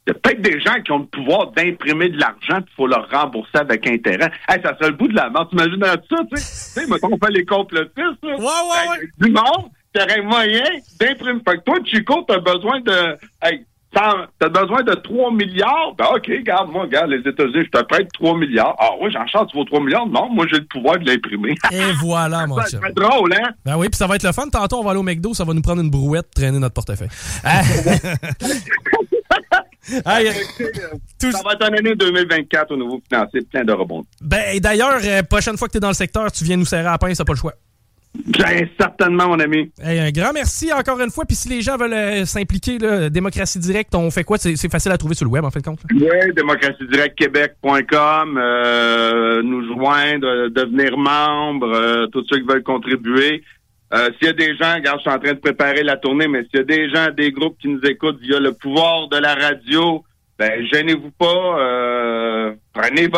il 0.06 0.12
y 0.12 0.16
a 0.16 0.18
peut-être 0.20 0.40
des 0.40 0.60
gens 0.60 0.80
qui 0.82 0.92
ont 0.92 1.00
le 1.00 1.06
pouvoir 1.06 1.50
d'imprimer 1.50 2.08
de 2.08 2.18
l'argent, 2.18 2.60
il 2.60 2.74
faut 2.76 2.86
leur 2.86 3.10
rembourser 3.10 3.58
avec 3.58 3.86
intérêt. 3.86 4.30
Hey, 4.48 4.58
ça 4.62 4.74
serait 4.76 4.90
le 4.90 4.96
bout 4.96 5.08
de 5.08 5.14
la 5.14 5.28
mort. 5.28 5.50
T'imagines 5.50 5.84
ça, 5.84 5.98
tu 5.98 6.16
sais? 6.16 6.26
Tu 6.34 6.36
sais, 6.36 6.86
mettons, 6.86 7.10
on 7.12 7.18
fait 7.18 7.32
les 7.32 7.44
complotistes, 7.44 7.98
là. 7.98 8.36
Ouais, 8.36 8.38
ouais, 8.38 8.88
ouais. 8.90 9.08
Du 9.18 9.30
monde, 9.30 9.70
t'aurais 9.92 10.22
moyen 10.22 10.64
d'imprimer. 10.98 11.40
Fait 11.46 11.58
que 11.58 11.64
toi, 11.64 11.78
Chico, 11.84 12.24
t'as 12.26 12.38
besoin 12.38 12.80
de, 12.80 13.18
hey, 13.42 13.66
T'as 13.92 14.48
besoin 14.48 14.82
de 14.82 14.94
3 14.94 15.32
milliards? 15.32 15.94
Ben, 15.96 16.06
OK, 16.14 16.26
regarde, 16.26 16.70
moi, 16.70 16.82
regarde, 16.82 17.10
les 17.10 17.28
États-Unis, 17.28 17.64
je 17.64 17.78
te 17.78 17.82
prête 17.84 18.08
3 18.12 18.36
milliards. 18.36 18.76
Ah 18.78 18.90
oui, 19.00 19.10
j'en 19.12 19.26
chante, 19.26 19.48
tu 19.50 19.56
vaux 19.56 19.64
3 19.64 19.80
milliards? 19.80 20.06
Non, 20.06 20.28
moi, 20.30 20.46
j'ai 20.50 20.58
le 20.58 20.66
pouvoir 20.66 20.98
de 20.98 21.06
l'imprimer. 21.06 21.54
Et 21.72 21.92
voilà, 22.00 22.46
mon 22.46 22.56
cher. 22.66 22.80
C'est 22.84 22.94
drôle, 22.94 23.32
hein? 23.32 23.50
Ben 23.64 23.76
oui, 23.76 23.88
puis 23.88 23.96
ça 23.96 24.06
va 24.06 24.16
être 24.16 24.24
le 24.24 24.32
fun. 24.32 24.48
Tantôt, 24.48 24.78
on 24.78 24.84
va 24.84 24.90
aller 24.90 25.00
au 25.00 25.04
McDo, 25.04 25.32
ça 25.32 25.44
va 25.44 25.54
nous 25.54 25.62
prendre 25.62 25.80
une 25.80 25.90
brouette, 25.90 26.28
traîner 26.34 26.58
notre 26.58 26.74
portefeuille. 26.74 27.08
Euh, 27.44 27.48
ça 29.88 31.42
va 31.44 31.52
être 31.52 31.68
une 31.68 31.78
année 31.78 31.94
2024 31.94 32.72
au 32.72 32.76
niveau 32.76 33.00
financier, 33.08 33.40
plein 33.50 33.64
de 33.64 33.72
rebonds. 33.72 34.04
Ben, 34.20 34.58
d'ailleurs, 34.60 35.00
euh, 35.02 35.22
prochaine 35.22 35.56
fois 35.56 35.68
que 35.68 35.72
tu 35.72 35.78
es 35.78 35.80
dans 35.80 35.88
le 35.88 35.94
secteur, 35.94 36.30
tu 36.30 36.44
viens 36.44 36.56
nous 36.56 36.66
serrer 36.66 36.88
à 36.88 36.92
la 36.92 36.98
pince, 36.98 37.16
t'as 37.16 37.24
pas 37.24 37.32
le 37.32 37.38
choix. 37.38 37.54
Bien, 38.26 38.66
certainement, 38.78 39.28
mon 39.28 39.38
ami. 39.38 39.70
un 39.82 40.10
grand 40.10 40.32
merci 40.32 40.72
encore 40.72 41.00
une 41.00 41.10
fois. 41.10 41.24
Puis 41.24 41.36
si 41.36 41.48
les 41.48 41.62
gens 41.62 41.76
veulent 41.76 41.92
euh, 41.92 42.24
s'impliquer, 42.24 42.78
Démocratie 43.10 43.58
Directe, 43.58 43.94
on 43.94 44.10
fait 44.10 44.24
quoi? 44.24 44.38
C'est 44.38 44.70
facile 44.70 44.92
à 44.92 44.98
trouver 44.98 45.14
sur 45.14 45.24
le 45.24 45.30
web, 45.30 45.44
en 45.44 45.50
fait, 45.50 45.64
compte. 45.64 45.80
Oui, 45.92 46.32
démocratiedirectquebec.com, 46.34 48.38
euh, 48.38 49.42
nous 49.42 49.66
joindre, 49.66 50.26
euh, 50.26 50.50
devenir 50.50 50.98
membre, 50.98 52.06
tous 52.12 52.24
ceux 52.28 52.40
qui 52.40 52.46
veulent 52.46 52.62
contribuer. 52.62 53.42
s'il 53.92 54.26
y 54.26 54.30
a 54.30 54.32
des 54.32 54.56
gens, 54.56 54.74
regarde, 54.74 54.98
je 54.98 55.02
suis 55.02 55.10
en 55.10 55.18
train 55.18 55.34
de 55.34 55.38
préparer 55.38 55.82
la 55.82 55.96
tournée, 55.96 56.28
mais 56.28 56.42
s'il 56.44 56.56
y 56.56 56.60
a 56.60 56.64
des 56.64 56.90
gens, 56.90 57.08
des 57.16 57.32
groupes 57.32 57.56
qui 57.60 57.68
nous 57.68 57.80
écoutent 57.84 58.20
via 58.20 58.40
le 58.40 58.52
pouvoir 58.52 59.08
de 59.08 59.16
la 59.16 59.34
radio, 59.34 60.04
ben 60.38 60.66
gênez-vous 60.66 61.10
pas, 61.12 62.54
prenez, 62.74 63.08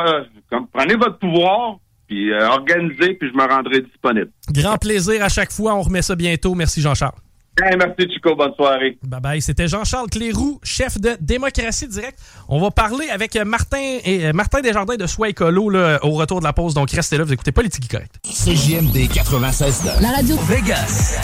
prenez 0.72 0.94
votre 0.94 1.18
pouvoir, 1.18 1.78
puis 2.10 2.32
euh, 2.32 2.48
organiser, 2.48 3.14
puis 3.14 3.30
je 3.32 3.36
me 3.36 3.46
rendrai 3.48 3.82
disponible. 3.82 4.30
Grand 4.50 4.76
plaisir 4.78 5.22
à 5.22 5.28
chaque 5.28 5.52
fois. 5.52 5.76
On 5.76 5.82
remet 5.82 6.02
ça 6.02 6.16
bientôt. 6.16 6.56
Merci, 6.56 6.80
Jean-Charles. 6.80 7.14
merci, 7.60 8.12
Chico. 8.12 8.34
Bonne 8.34 8.52
soirée. 8.56 8.98
Bye 9.04 9.20
bye. 9.20 9.40
C'était 9.40 9.68
Jean-Charles 9.68 10.10
Cléroux, 10.10 10.58
chef 10.64 11.00
de 11.00 11.16
Démocratie 11.20 11.86
Directe. 11.86 12.18
On 12.48 12.60
va 12.60 12.72
parler 12.72 13.08
avec 13.10 13.36
Martin 13.36 13.98
et 14.04 14.26
euh, 14.26 14.32
Martin 14.32 14.60
Desjardins 14.60 14.96
de 14.96 15.06
Soi 15.06 15.28
Écolo 15.28 15.70
au 16.02 16.10
retour 16.10 16.40
de 16.40 16.44
la 16.44 16.52
pause. 16.52 16.74
Donc, 16.74 16.90
restez 16.90 17.16
là. 17.16 17.22
Vous 17.22 17.32
écoutez 17.32 17.52
Politique 17.52 17.88
Correct. 17.88 18.12
CJMD 18.24 19.08
96 19.14 20.00
La 20.00 20.10
radio. 20.10 20.36
Vegas. 20.48 21.16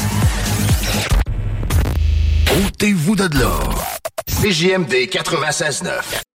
Ôtez-vous 2.65 3.17
de 3.17 3.39
l'or. 3.39 3.85
CJMD 4.29 4.93
96.9. 5.11 6.36